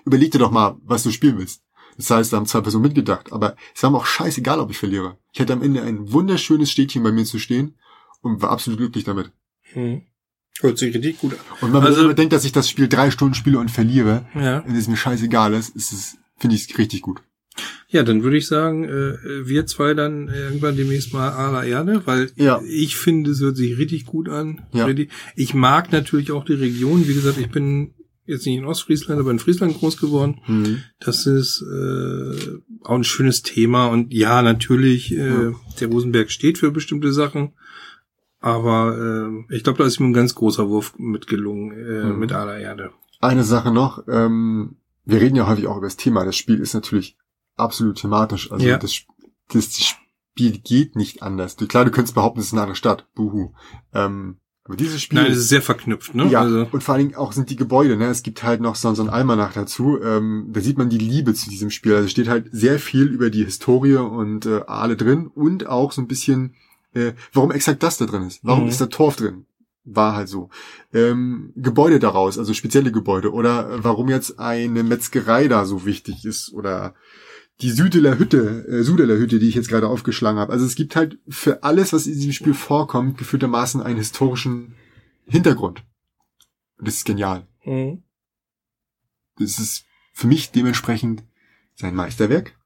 überleg 0.06 0.32
dir 0.32 0.40
doch 0.40 0.52
mal, 0.52 0.78
was 0.84 1.04
du 1.04 1.12
spielen 1.12 1.38
willst. 1.38 1.62
Das 2.00 2.10
heißt, 2.12 2.32
da 2.32 2.38
haben 2.38 2.46
zwei 2.46 2.62
Personen 2.62 2.84
mitgedacht, 2.84 3.34
aber 3.34 3.56
es 3.76 3.84
war 3.84 3.92
mir 3.92 3.98
auch 3.98 4.06
scheißegal, 4.06 4.60
ob 4.60 4.72
ich 4.72 4.78
verliere. 4.78 5.18
Ich 5.34 5.42
hatte 5.42 5.52
am 5.52 5.62
Ende 5.62 5.82
ein 5.84 6.12
wunderschönes 6.14 6.72
Städtchen 6.72 7.04
bei 7.04 7.12
mir 7.12 7.26
zu 7.26 7.40
stehen 7.40 7.76
und 8.22 8.42
war 8.42 8.52
absolut 8.52 8.80
glücklich 8.80 9.04
damit. 9.04 9.32
Mhm. 9.76 10.04
Hört 10.62 10.78
sich 10.78 10.96
richtig 10.96 11.20
gut 11.20 11.34
an. 11.34 11.40
Und 11.62 11.74
wenn 11.74 11.82
man 11.82 11.84
Also- 11.88 12.06
immer 12.06 12.14
denkt, 12.14 12.32
dass 12.32 12.46
ich 12.46 12.54
das 12.54 12.70
Spiel 12.70 12.88
drei 12.88 13.12
Stunden 13.12 13.34
spiele 13.34 13.60
und 13.60 13.70
verliere, 13.70 14.26
Ja. 14.34 14.60
und 14.60 14.76
es 14.76 14.88
mir 14.88 14.96
scheißegal 14.96 15.54
ist, 15.54 15.76
ist 15.76 15.92
es, 15.92 16.18
finde 16.38 16.56
ich 16.56 16.70
es 16.70 16.78
richtig 16.78 17.02
gut. 17.02 17.22
Ja, 17.90 18.04
dann 18.04 18.24
würde 18.24 18.38
ich 18.38 18.48
sagen, 18.48 18.86
äh, 18.86 19.46
wir 19.46 19.66
zwei 19.66 19.94
dann 19.94 20.30
irgendwann 20.30 20.78
demnächst 20.78 21.12
mal 21.12 21.32
aller 21.32 21.66
Erde, 21.66 22.04
weil 22.06 22.32
Ja. 22.38 22.62
ich 22.66 22.96
finde, 22.96 23.32
es 23.32 23.42
hört 23.42 23.58
sich 23.58 23.78
richtig 23.78 24.06
gut 24.06 24.30
an. 24.30 24.62
Ja. 24.72 24.88
Ich 25.36 25.54
mag 25.54 25.92
natürlich 25.92 26.32
auch 26.32 26.46
die 26.46 26.54
Region. 26.54 27.06
Wie 27.10 27.14
gesagt, 27.14 27.38
ich 27.38 27.50
bin 27.50 27.94
jetzt 28.30 28.46
nicht 28.46 28.58
in 28.58 28.66
Ostfriesland, 28.66 29.20
aber 29.20 29.32
in 29.32 29.40
Friesland 29.40 29.78
groß 29.78 29.98
geworden. 29.98 30.42
Mhm. 30.48 30.84
Das 31.00 31.26
ist 31.26 31.62
äh, 31.62 32.60
auch 32.84 32.96
ein 32.96 33.04
schönes 33.04 33.42
Thema. 33.44 33.88
Und 33.88 34.14
ja, 34.14 34.42
natürlich, 34.42 35.12
äh, 35.12 35.28
Ja. 35.28 35.54
der 35.80 35.88
Rosenberg 35.90 36.32
steht 36.32 36.58
für 36.58 36.72
bestimmte 36.72 37.12
Sachen. 37.12 37.54
Aber 38.42 38.98
äh, 39.50 39.56
ich 39.56 39.64
glaube, 39.64 39.80
da 39.80 39.86
ist 39.86 40.00
ihm 40.00 40.08
ein 40.08 40.14
ganz 40.14 40.34
großer 40.36 40.70
Wurf 40.70 40.94
mitgelungen 40.98 41.72
äh, 41.72 42.04
Mhm. 42.06 42.20
mit 42.20 42.32
aller 42.32 42.58
Erde. 42.58 42.92
Eine 43.20 43.44
Sache 43.44 43.72
noch, 43.74 44.04
ähm, 44.08 44.78
wir 45.04 45.20
reden 45.20 45.36
ja 45.36 45.48
häufig 45.48 45.68
auch 45.68 45.78
über 45.78 45.88
das 45.88 45.98
Thema. 45.98 46.24
Das 46.24 46.38
Spiel 46.38 46.60
ist 46.60 46.74
natürlich 46.74 47.18
absolut 47.58 47.98
thematisch. 47.98 48.50
Also 48.52 48.66
Ja. 48.66 48.78
das, 48.78 49.02
das 49.52 49.76
Spiel 49.78 50.60
geht 50.60 50.96
nicht 50.96 51.22
anders. 51.22 51.58
Klar, 51.58 51.84
du 51.84 51.92
könntest 51.92 52.16
behaupten, 52.16 52.40
es 52.40 52.46
ist 52.48 52.54
eine 52.54 52.62
andere 52.62 52.76
Stadt. 52.78 53.08
Buhu. 53.14 53.54
Ähm, 53.94 54.38
aber 54.70 54.78
dieses 54.78 55.02
Spiel. 55.02 55.20
Nein, 55.20 55.32
es 55.32 55.40
ist 55.40 55.50
sehr 55.50 55.64
verknüpft, 55.64 56.14
ne? 56.14 56.28
ja, 56.30 56.42
Also, 56.42 56.68
und 56.72 56.84
vor 56.84 56.94
allen 56.94 57.08
Dingen 57.08 57.18
auch 57.18 57.34
sind 57.34 57.50
die 57.50 57.56
Gebäude, 57.56 57.98
ne? 57.98 58.06
Es 58.06 58.22
gibt 58.22 58.44
halt 58.44 58.62
noch 58.62 58.76
so, 58.76 58.94
so 58.94 59.02
ein 59.02 59.10
Almanach 59.10 59.54
dazu. 59.54 60.00
Ähm, 60.02 60.50
da 60.54 60.62
sieht 60.62 60.78
man 60.78 60.90
die 60.90 61.00
Liebe 61.00 61.34
zu 61.34 61.50
diesem 61.50 61.72
Spiel. 61.72 61.96
Also 61.96 62.08
steht 62.08 62.28
halt 62.28 62.50
sehr 62.52 62.78
viel 62.78 63.08
über 63.08 63.32
die 63.32 63.44
Historie 63.44 63.96
und 63.96 64.46
äh, 64.46 64.62
Aale 64.68 64.96
drin 64.96 65.26
und 65.34 65.66
auch 65.66 65.92
so 65.92 66.02
ein 66.02 66.08
bisschen, 66.08 66.54
äh, 66.94 67.14
warum 67.34 67.52
exakt 67.52 67.82
das 67.82 67.98
da 67.98 68.06
drin 68.06 68.28
ist. 68.28 68.42
Warum 68.44 68.66
Mhm. 68.66 68.70
ist 68.70 68.80
da 68.80 68.86
Torf 68.86 69.16
drin? 69.16 69.46
War 69.86 70.14
halt 70.16 70.30
so. 70.30 70.50
Ähm, 70.94 71.52
Gebäude 71.56 71.98
daraus, 71.98 72.38
also 72.38 72.54
spezielle 72.54 72.92
Gebäude. 72.92 73.34
Oder 73.34 73.72
äh, 73.72 73.84
warum 73.84 74.08
jetzt 74.08 74.38
eine 74.40 74.84
Metzgerei 74.84 75.48
da 75.48 75.66
so 75.66 75.84
wichtig 75.88 76.26
ist. 76.26 76.54
Oder 76.54 76.94
die 77.62 77.72
Südeler 77.72 78.18
Hütte, 78.18 78.66
äh, 78.68 78.84
Sudeler 78.84 79.18
Hütte, 79.18 79.40
die 79.40 79.50
ich 79.50 79.56
jetzt 79.56 79.70
gerade 79.70 79.88
aufgeschlagen 79.88 80.40
habe. 80.40 80.54
Also 80.54 80.66
es 80.66 80.76
gibt 80.76 80.96
halt 80.96 81.20
für 81.28 81.64
alles, 81.64 81.92
was 81.92 82.08
in 82.08 82.14
diesem 82.14 82.32
Spiel 82.32 82.54
vorkommt, 82.54 83.18
gefühltermaßen 83.18 83.82
einen 83.82 83.98
historischen 83.98 84.76
Hintergrund. 85.26 85.84
Und 86.78 86.88
das 86.88 86.96
ist 86.96 87.06
genial. 87.06 87.48
mhm. 87.66 88.04
Das 89.38 89.60
ist 89.60 89.86
für 90.14 90.28
mich 90.28 90.52
dementsprechend 90.52 91.24
sein 91.76 91.96
Meisterwerk. 91.96 92.58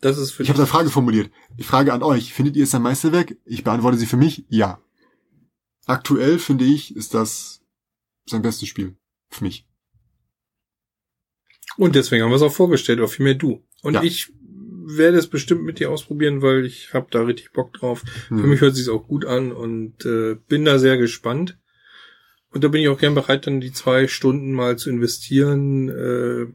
das 0.00 0.16
ist 0.16 0.32
für 0.32 0.42
Ich 0.42 0.48
habe 0.48 0.58
eine 0.58 0.66
Frage 0.66 0.88
formuliert. 0.88 1.30
Ich 1.56 1.66
frage 1.66 1.92
an 1.92 2.02
euch, 2.02 2.32
findet 2.32 2.56
ihr 2.56 2.64
es 2.64 2.74
ein 2.74 2.82
Meisterwerk? 2.82 3.36
Ich 3.44 3.64
beantworte 3.64 3.98
sie 3.98 4.06
für 4.06 4.16
mich, 4.16 4.46
ja. 4.48 4.80
Aktuell 5.86 6.38
finde 6.38 6.64
ich, 6.64 6.96
ist 6.96 7.12
das 7.12 7.62
sein 8.24 8.42
bestes 8.42 8.68
Spiel. 8.68 8.96
Für 9.28 9.44
mich. 9.44 9.66
Und 11.76 11.94
deswegen 11.94 12.22
haben 12.22 12.30
wir 12.30 12.36
es 12.36 12.42
auch 12.42 12.52
vorgestellt, 12.52 13.00
auch 13.00 13.10
vielmehr 13.10 13.34
du. 13.34 13.62
Und 13.82 13.94
Ja. 13.94 14.02
ich 14.02 14.32
werde 14.84 15.16
es 15.18 15.26
bestimmt 15.28 15.62
mit 15.64 15.78
dir 15.78 15.90
ausprobieren, 15.90 16.42
weil 16.42 16.66
ich 16.66 16.92
habe 16.92 17.06
da 17.10 17.22
richtig 17.22 17.52
Bock 17.52 17.72
drauf. 17.72 18.02
Für 18.28 18.34
Hm. 18.34 18.48
mich 18.50 18.60
hört 18.60 18.74
sich 18.74 18.88
auch 18.90 19.06
gut 19.06 19.24
an 19.24 19.52
und 19.52 20.04
äh, 20.04 20.34
bin 20.48 20.64
da 20.64 20.78
sehr 20.78 20.96
gespannt. 20.98 21.58
Und 22.50 22.64
da 22.64 22.68
bin 22.68 22.82
ich 22.82 22.88
auch 22.88 22.98
gern 22.98 23.14
bereit, 23.14 23.46
dann 23.46 23.60
die 23.60 23.72
zwei 23.72 24.06
Stunden 24.08 24.52
mal 24.52 24.76
zu 24.76 24.90
investieren, 24.90 25.88
äh, 25.88 26.46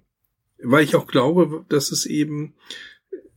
weil 0.63 0.83
ich 0.83 0.95
auch 0.95 1.07
glaube, 1.07 1.65
dass 1.69 1.91
es 1.91 2.05
eben, 2.05 2.53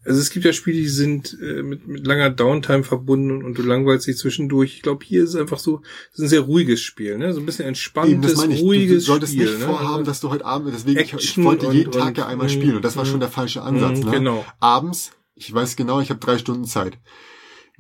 also 0.05 0.19
es 0.21 0.31
gibt 0.31 0.47
ja 0.47 0.53
Spiele, 0.53 0.79
die 0.79 0.89
sind 0.89 1.37
äh, 1.43 1.63
mit, 1.63 1.87
mit 1.87 2.07
langer 2.07 2.31
Downtime 2.31 2.85
verbunden 2.85 3.45
und 3.45 3.59
du 3.59 3.63
langweilst 3.63 4.07
dich 4.07 4.17
zwischendurch. 4.17 4.75
Ich 4.77 4.83
glaube, 4.83 5.05
hier 5.05 5.23
ist 5.23 5.31
es 5.31 5.37
einfach 5.37 5.59
so, 5.59 5.83
es 6.13 6.19
ist 6.19 6.25
ein 6.25 6.29
sehr 6.29 6.41
ruhiges 6.41 6.81
Spiel, 6.81 7.19
ne? 7.19 7.33
So 7.35 7.41
ein 7.41 7.47
bisschen 7.47 7.65
Eben, 7.65 7.69
entspanntes, 7.71 8.33
das 8.33 8.41
meine 8.41 8.55
ich. 8.55 8.61
Du, 8.61 8.65
du 8.67 8.71
ruhiges 8.73 9.05
solltest 9.05 9.33
Spiel. 9.35 9.47
nicht 9.47 9.59
ne? 9.61 9.67
vorhaben, 9.67 10.05
dass 10.05 10.21
du 10.21 10.31
heute 10.31 10.45
Abend, 10.47 10.73
deswegen, 10.75 11.01
ich, 11.01 11.13
ich 11.13 11.43
wollte 11.45 11.67
und- 11.69 11.75
jeden 11.75 11.93
Tag 11.93 12.09
und- 12.09 12.19
ja 12.19 12.27
einmal 12.27 12.47
mm, 12.47 12.51
spielen 12.51 12.77
und 12.77 12.85
das 12.85 12.97
war 12.97 13.05
mm, 13.05 13.09
schon 13.09 13.21
der 13.21 13.29
falsche 13.29 13.63
Ansatz. 13.63 13.99
Mhm, 13.99 14.05
Ne? 14.07 14.11
Genau. 14.13 14.45
Abends, 14.59 15.13
ich 15.35 15.53
weiß 15.53 15.77
genau, 15.77 16.01
ich 16.01 16.09
habe 16.11 16.21
drei 16.21 16.39
Stunden 16.39 16.65
Zeit. 16.65 16.99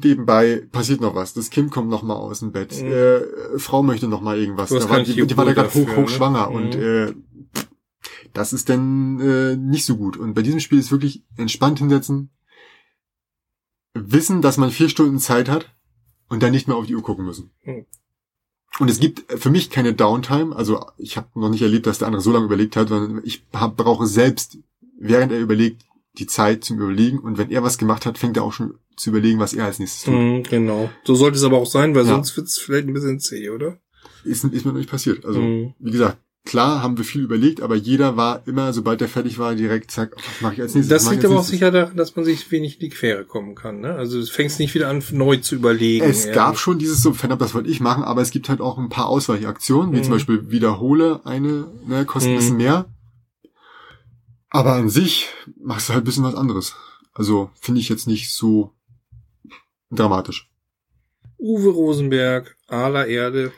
Nebenbei 0.02 0.62
passiert 0.72 1.00
noch 1.02 1.14
was. 1.14 1.34
Das 1.34 1.50
Kind 1.50 1.70
kommt 1.70 1.90
noch 1.90 2.02
mal 2.02 2.14
aus 2.14 2.40
dem 2.40 2.52
Bett. 2.52 2.74
Mhm. 2.80 2.90
Äh, 2.90 3.58
Frau 3.58 3.82
möchte 3.82 4.08
noch 4.08 4.22
mal 4.22 4.38
irgendwas. 4.38 4.70
Da 4.70 4.88
war, 4.88 5.02
die, 5.02 5.26
die 5.26 5.36
war 5.36 5.44
da 5.44 5.52
gerade 5.52 5.68
hoch, 5.68 5.84
dafür, 5.84 5.96
hoch 5.96 6.08
ne? 6.08 6.08
schwanger 6.08 6.48
Mhm. 6.50 6.56
und 6.56 6.74
äh, 6.74 7.12
das 8.32 8.52
ist 8.52 8.68
dann 8.68 9.20
äh, 9.20 9.56
nicht 9.56 9.84
so 9.84 9.96
gut. 9.96 10.16
Und 10.16 10.34
bei 10.34 10.42
diesem 10.42 10.60
Spiel 10.60 10.78
ist 10.78 10.90
wirklich 10.90 11.24
entspannt 11.36 11.78
hinsetzen, 11.78 12.30
wissen, 13.94 14.42
dass 14.42 14.56
man 14.56 14.70
vier 14.70 14.88
Stunden 14.88 15.18
Zeit 15.18 15.48
hat 15.48 15.74
und 16.28 16.42
dann 16.42 16.52
nicht 16.52 16.68
mehr 16.68 16.76
auf 16.76 16.86
die 16.86 16.94
Uhr 16.94 17.02
gucken 17.02 17.24
müssen. 17.24 17.50
Mhm. 17.64 17.86
Und 18.78 18.88
es 18.88 19.00
gibt 19.00 19.30
für 19.40 19.50
mich 19.50 19.68
keine 19.70 19.94
Downtime. 19.94 20.54
Also 20.54 20.86
ich 20.96 21.16
habe 21.16 21.28
noch 21.38 21.50
nicht 21.50 21.62
erlebt, 21.62 21.86
dass 21.86 21.98
der 21.98 22.06
andere 22.06 22.22
so 22.22 22.32
lange 22.32 22.44
überlegt 22.46 22.76
hat, 22.76 22.88
sondern 22.88 23.20
ich 23.24 23.44
hab, 23.52 23.76
brauche 23.76 24.06
selbst, 24.06 24.58
während 24.98 25.32
er 25.32 25.40
überlegt, 25.40 25.84
die 26.18 26.26
Zeit 26.26 26.64
zum 26.64 26.78
Überlegen. 26.80 27.18
Und 27.18 27.36
wenn 27.36 27.50
er 27.50 27.62
was 27.64 27.78
gemacht 27.78 28.06
hat, 28.06 28.16
fängt 28.16 28.36
er 28.36 28.44
auch 28.44 28.52
schon 28.52 28.74
zu 28.96 29.10
überlegen, 29.10 29.40
was 29.40 29.54
er 29.54 29.64
als 29.64 29.78
nächstes 29.80 30.04
tut. 30.04 30.14
Mhm, 30.14 30.42
genau. 30.44 30.90
So 31.04 31.14
sollte 31.14 31.36
es 31.36 31.44
aber 31.44 31.58
auch 31.58 31.66
sein, 31.66 31.94
weil 31.94 32.04
Ja. 32.04 32.10
sonst 32.10 32.36
wird 32.36 32.46
es 32.46 32.58
vielleicht 32.58 32.86
ein 32.86 32.94
bisschen 32.94 33.18
zäh, 33.18 33.50
oder? 33.50 33.78
Ist, 34.24 34.44
ist 34.44 34.64
mir 34.64 34.72
noch 34.72 34.78
nicht 34.78 34.90
passiert. 34.90 35.24
Also, 35.24 35.40
Mhm. 35.40 35.74
wie 35.78 35.90
gesagt, 35.90 36.18
klar 36.44 36.82
haben 36.82 36.96
wir 36.96 37.04
viel 37.04 37.22
überlegt, 37.22 37.60
aber 37.60 37.74
jeder 37.76 38.16
war 38.16 38.42
immer, 38.46 38.72
sobald 38.72 39.00
er 39.02 39.08
fertig 39.08 39.38
war, 39.38 39.54
direkt, 39.54 39.90
zack, 39.90 40.16
was 40.16 40.40
mache 40.40 40.54
ich 40.54 40.60
als 40.62 40.74
nächstes? 40.74 41.02
Das 41.04 41.10
liegt 41.12 41.24
aber 41.24 41.38
auch 41.38 41.44
sicher 41.44 41.70
daran, 41.70 41.96
dass 41.96 42.16
man 42.16 42.24
sich 42.24 42.50
wenig 42.50 42.74
in 42.74 42.80
die 42.80 42.88
Quere 42.88 43.24
kommen 43.24 43.54
kann. 43.54 43.80
Ne? 43.80 43.94
Also 43.94 44.18
es 44.18 44.30
fängst 44.30 44.58
nicht 44.58 44.74
wieder 44.74 44.88
an, 44.88 45.02
neu 45.12 45.36
zu 45.36 45.54
überlegen. 45.54 46.04
Es 46.04 46.24
Ja. 46.26 46.32
gab 46.32 46.58
schon 46.58 46.78
dieses 46.78 47.02
so, 47.02 47.12
Fan 47.12 47.36
das 47.38 47.54
wollte 47.54 47.68
ich 47.70 47.80
machen, 47.80 48.02
aber 48.02 48.22
es 48.22 48.30
gibt 48.30 48.48
halt 48.48 48.60
auch 48.60 48.78
ein 48.78 48.88
paar 48.88 49.06
Ausweichaktionen, 49.08 49.92
wie 49.92 49.98
Mhm. 49.98 50.02
zum 50.04 50.12
Beispiel 50.14 50.50
wiederhole 50.50 51.20
eine, 51.24 51.66
ne, 51.86 52.04
kostet 52.04 52.30
ein 52.30 52.34
Mhm. 52.34 52.38
bisschen 52.38 52.56
mehr. 52.56 52.86
Aber 54.48 54.72
an 54.74 54.88
sich 54.88 55.28
machst 55.62 55.88
du 55.88 55.92
halt 55.92 56.02
ein 56.02 56.06
bisschen 56.06 56.24
was 56.24 56.34
anderes. 56.34 56.74
Also 57.12 57.50
finde 57.60 57.80
ich 57.80 57.88
jetzt 57.88 58.06
nicht 58.06 58.32
so 58.32 58.72
dramatisch. 59.90 60.48
Uwe 61.38 61.70
Rosenberg, 61.70 62.56
Ala 62.66 63.06
Erde 63.06 63.52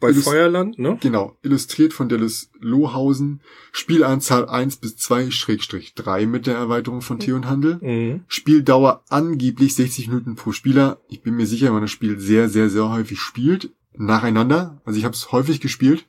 bei 0.00 0.10
Illus- 0.10 0.24
Feuerland, 0.24 0.78
ne? 0.78 0.98
Genau, 1.00 1.36
illustriert 1.42 1.92
von 1.92 2.08
Dallas 2.08 2.50
Lohausen. 2.60 3.40
Spielanzahl 3.72 4.48
1 4.48 4.76
bis 4.76 4.96
2 4.96 5.30
Schrägstrich 5.30 5.94
3 5.94 6.26
mit 6.26 6.46
der 6.46 6.56
Erweiterung 6.56 7.00
von 7.02 7.18
Tee 7.18 7.32
und 7.32 7.46
Handel. 7.46 7.78
Mhm. 7.80 8.24
Spieldauer 8.28 9.02
angeblich 9.08 9.74
60 9.74 10.08
Minuten 10.08 10.34
pro 10.36 10.52
Spieler. 10.52 11.00
Ich 11.08 11.22
bin 11.22 11.34
mir 11.36 11.46
sicher, 11.46 11.66
wenn 11.66 11.74
man 11.74 11.82
das 11.82 11.90
Spiel 11.90 12.18
sehr, 12.18 12.48
sehr, 12.48 12.68
sehr 12.70 12.88
häufig 12.90 13.20
spielt. 13.20 13.72
Nacheinander. 13.96 14.80
Also 14.84 14.98
ich 14.98 15.04
habe 15.04 15.14
es 15.14 15.32
häufig 15.32 15.60
gespielt. 15.60 16.06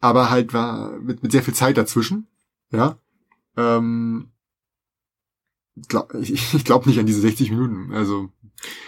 Aber 0.00 0.30
halt 0.30 0.52
war 0.54 0.92
mit, 0.98 1.22
mit 1.22 1.32
sehr 1.32 1.42
viel 1.42 1.54
Zeit 1.54 1.76
dazwischen. 1.76 2.26
Ja. 2.70 2.98
Ähm, 3.56 4.28
glaub, 5.88 6.14
ich 6.20 6.54
ich 6.54 6.64
glaube 6.64 6.88
nicht 6.88 6.98
an 6.98 7.06
diese 7.06 7.20
60 7.20 7.50
Minuten. 7.50 7.92
Also 7.92 8.30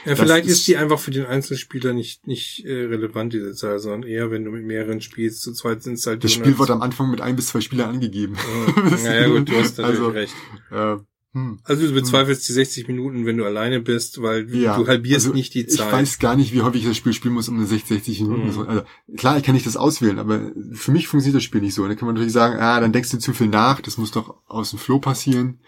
Ja, 0.04 0.16
vielleicht 0.16 0.46
ist- 0.46 0.58
ist 0.58 0.68
die 0.68 0.76
einfach 0.76 0.98
für 0.98 1.10
den 1.12 1.26
Einzelspieler 1.26 1.92
nicht, 1.92 2.26
nicht 2.26 2.64
äh, 2.64 2.84
relevant, 2.86 3.32
diese 3.32 3.54
Zahl, 3.54 3.78
sondern 3.78 4.02
eher, 4.02 4.30
wenn 4.30 4.44
du 4.44 4.50
mit 4.50 4.64
mehreren 4.64 5.00
spielst, 5.00 5.42
zu 5.42 5.52
zweit 5.52 5.82
sind 5.82 5.94
es 5.94 6.06
halt 6.06 6.24
das 6.24 6.32
Spiel 6.32 6.58
wird 6.58 6.70
am 6.70 6.82
Anfang 6.82 7.10
mit 7.10 7.20
ein 7.20 7.36
bis 7.36 7.48
zwei 7.48 7.60
Spielern 7.60 7.90
angegeben. 7.90 8.36
Ja, 8.36 8.96
naja, 9.04 9.28
gut, 9.28 9.48
du 9.48 9.54
hast 9.56 9.78
natürlich 9.78 10.00
Also, 10.00 10.08
recht. 10.08 10.34
Äh, 10.70 10.96
hm. 11.32 11.60
Also 11.62 11.86
du 11.86 11.92
bezweifelst 11.94 12.48
die 12.48 12.52
60 12.54 12.88
Minuten, 12.88 13.24
wenn 13.24 13.36
du 13.36 13.44
alleine 13.44 13.78
bist, 13.80 14.20
weil 14.20 14.52
Ja, 14.52 14.76
du 14.76 14.88
halbierst 14.88 15.26
also 15.26 15.32
nicht 15.36 15.54
die 15.54 15.64
Zeit. 15.68 15.86
Ich 15.86 15.92
weiß 15.92 16.18
gar 16.18 16.34
nicht, 16.34 16.52
wie 16.52 16.62
häufig 16.62 16.82
ich 16.82 16.88
das 16.88 16.96
Spiel 16.96 17.12
spielen 17.12 17.34
muss, 17.34 17.48
um 17.48 17.54
eine 17.56 17.66
60, 17.66 17.86
60 18.04 18.20
Minuten. 18.22 18.50
So- 18.50 18.62
Also, 18.64 18.82
klar, 19.16 19.38
ich 19.38 19.44
kann 19.44 19.54
nicht 19.54 19.64
das 19.66 19.76
auswählen, 19.76 20.18
aber 20.18 20.50
für 20.72 20.90
mich 20.90 21.06
funktioniert 21.06 21.36
das 21.36 21.44
Spiel 21.44 21.60
nicht 21.60 21.74
so. 21.74 21.82
Und 21.84 21.90
dann 21.90 21.96
kann 21.96 22.06
man 22.06 22.16
natürlich 22.16 22.32
sagen, 22.32 22.58
ah, 22.58 22.80
dann 22.80 22.92
denkst 22.92 23.10
du 23.12 23.18
zu 23.20 23.32
viel 23.32 23.46
nach, 23.46 23.80
das 23.80 23.96
muss 23.96 24.10
doch 24.10 24.42
aus 24.48 24.70
dem 24.70 24.80
Flow 24.80 24.98
passieren. 24.98 25.60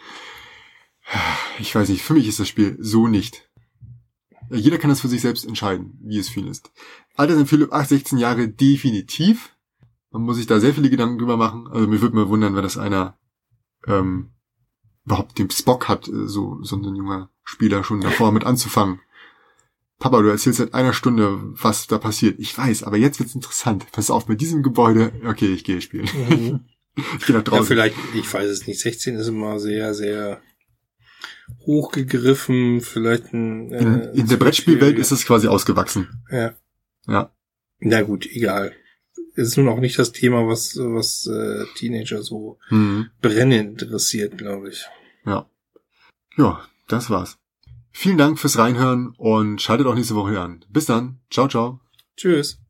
Ich 1.58 1.74
weiß 1.74 1.88
nicht, 1.88 2.02
für 2.02 2.14
mich 2.14 2.26
ist 2.28 2.40
das 2.40 2.48
Spiel 2.48 2.76
so 2.80 3.08
nicht. 3.08 3.48
Ja, 4.50 4.56
Jeder 4.56 4.78
kann 4.78 4.90
das 4.90 5.00
für 5.00 5.08
sich 5.08 5.20
selbst 5.20 5.44
entscheiden, 5.44 5.98
wie 6.02 6.18
es 6.18 6.28
für 6.28 6.40
ihn 6.40 6.46
ist. 6.48 6.70
Altersempfehlung 7.16 7.72
8, 7.72 7.88
16 7.88 8.18
Jahre 8.18 8.48
definitiv. 8.48 9.54
Man 10.10 10.22
muss 10.22 10.36
sich 10.36 10.46
da 10.46 10.60
sehr 10.60 10.74
viele 10.74 10.90
Gedanken 10.90 11.18
drüber 11.18 11.36
machen. 11.36 11.66
Also 11.70 11.86
mir 11.86 12.00
würde 12.00 12.16
mal 12.16 12.28
wundern, 12.28 12.54
wenn 12.54 12.62
das 12.62 12.78
einer 12.78 13.18
ähm, 13.86 14.30
überhaupt 15.04 15.38
den 15.38 15.50
Spock 15.50 15.88
hat, 15.88 16.08
äh, 16.08 16.26
so, 16.28 16.62
so 16.62 16.76
ein 16.76 16.84
junger 16.94 17.30
Spieler 17.44 17.82
schon 17.84 18.00
davor 18.00 18.30
mit 18.32 18.44
anzufangen. 18.44 19.00
Papa, 19.98 20.20
du 20.20 20.28
erzählst 20.28 20.58
seit 20.58 20.74
einer 20.74 20.92
Stunde, 20.92 21.38
was 21.42 21.86
da 21.86 21.98
passiert. 21.98 22.38
Ich 22.40 22.56
weiß, 22.56 22.82
aber 22.82 22.96
jetzt 22.96 23.20
wird's 23.20 23.34
interessant. 23.34 23.86
Pass 23.92 24.10
auf, 24.10 24.28
mit 24.28 24.40
diesem 24.40 24.62
Gebäude, 24.62 25.12
okay, 25.26 25.52
ich 25.52 25.64
gehe 25.64 25.80
spielen. 25.80 26.08
Mhm. 26.28 26.60
Ich 27.18 27.24
gehe 27.24 27.34
nach 27.34 27.36
Ja, 27.36 27.40
draußen. 27.42 27.64
vielleicht, 27.68 27.96
ich 28.14 28.30
weiß 28.30 28.50
es 28.50 28.66
nicht, 28.66 28.78
16 28.78 29.14
ist 29.16 29.26
immer 29.28 29.58
sehr, 29.58 29.94
sehr 29.94 30.42
hochgegriffen, 31.66 32.80
vielleicht 32.80 33.32
ein... 33.32 33.70
in, 33.70 34.00
äh, 34.00 34.10
in 34.12 34.26
der 34.28 34.36
Brettspielwelt 34.36 34.98
ist 34.98 35.10
es 35.12 35.24
quasi 35.26 35.48
ausgewachsen. 35.48 36.22
Ja. 36.30 36.54
Ja. 37.06 37.30
Na 37.80 38.02
gut, 38.02 38.26
egal. 38.26 38.72
Es 39.34 39.48
ist 39.48 39.56
nun 39.56 39.68
auch 39.68 39.80
nicht 39.80 39.98
das 39.98 40.12
Thema, 40.12 40.46
was, 40.46 40.76
was 40.76 41.26
äh, 41.26 41.64
Teenager 41.76 42.22
so 42.22 42.58
Hm. 42.68 43.10
brennend 43.20 43.82
interessiert, 43.82 44.36
glaube 44.38 44.68
ich. 44.70 44.84
Ja. 45.24 45.48
Ja, 46.36 46.62
das 46.88 47.10
war's. 47.10 47.38
Vielen 47.90 48.18
Dank 48.18 48.38
fürs 48.38 48.58
Reinhören 48.58 49.14
und 49.18 49.60
schaltet 49.60 49.86
auch 49.86 49.94
nächste 49.94 50.14
Woche 50.14 50.40
an. 50.40 50.64
Bis 50.70 50.86
dann. 50.86 51.20
Ciao, 51.30 51.48
ciao. 51.48 51.80
Tschüss. 52.16 52.61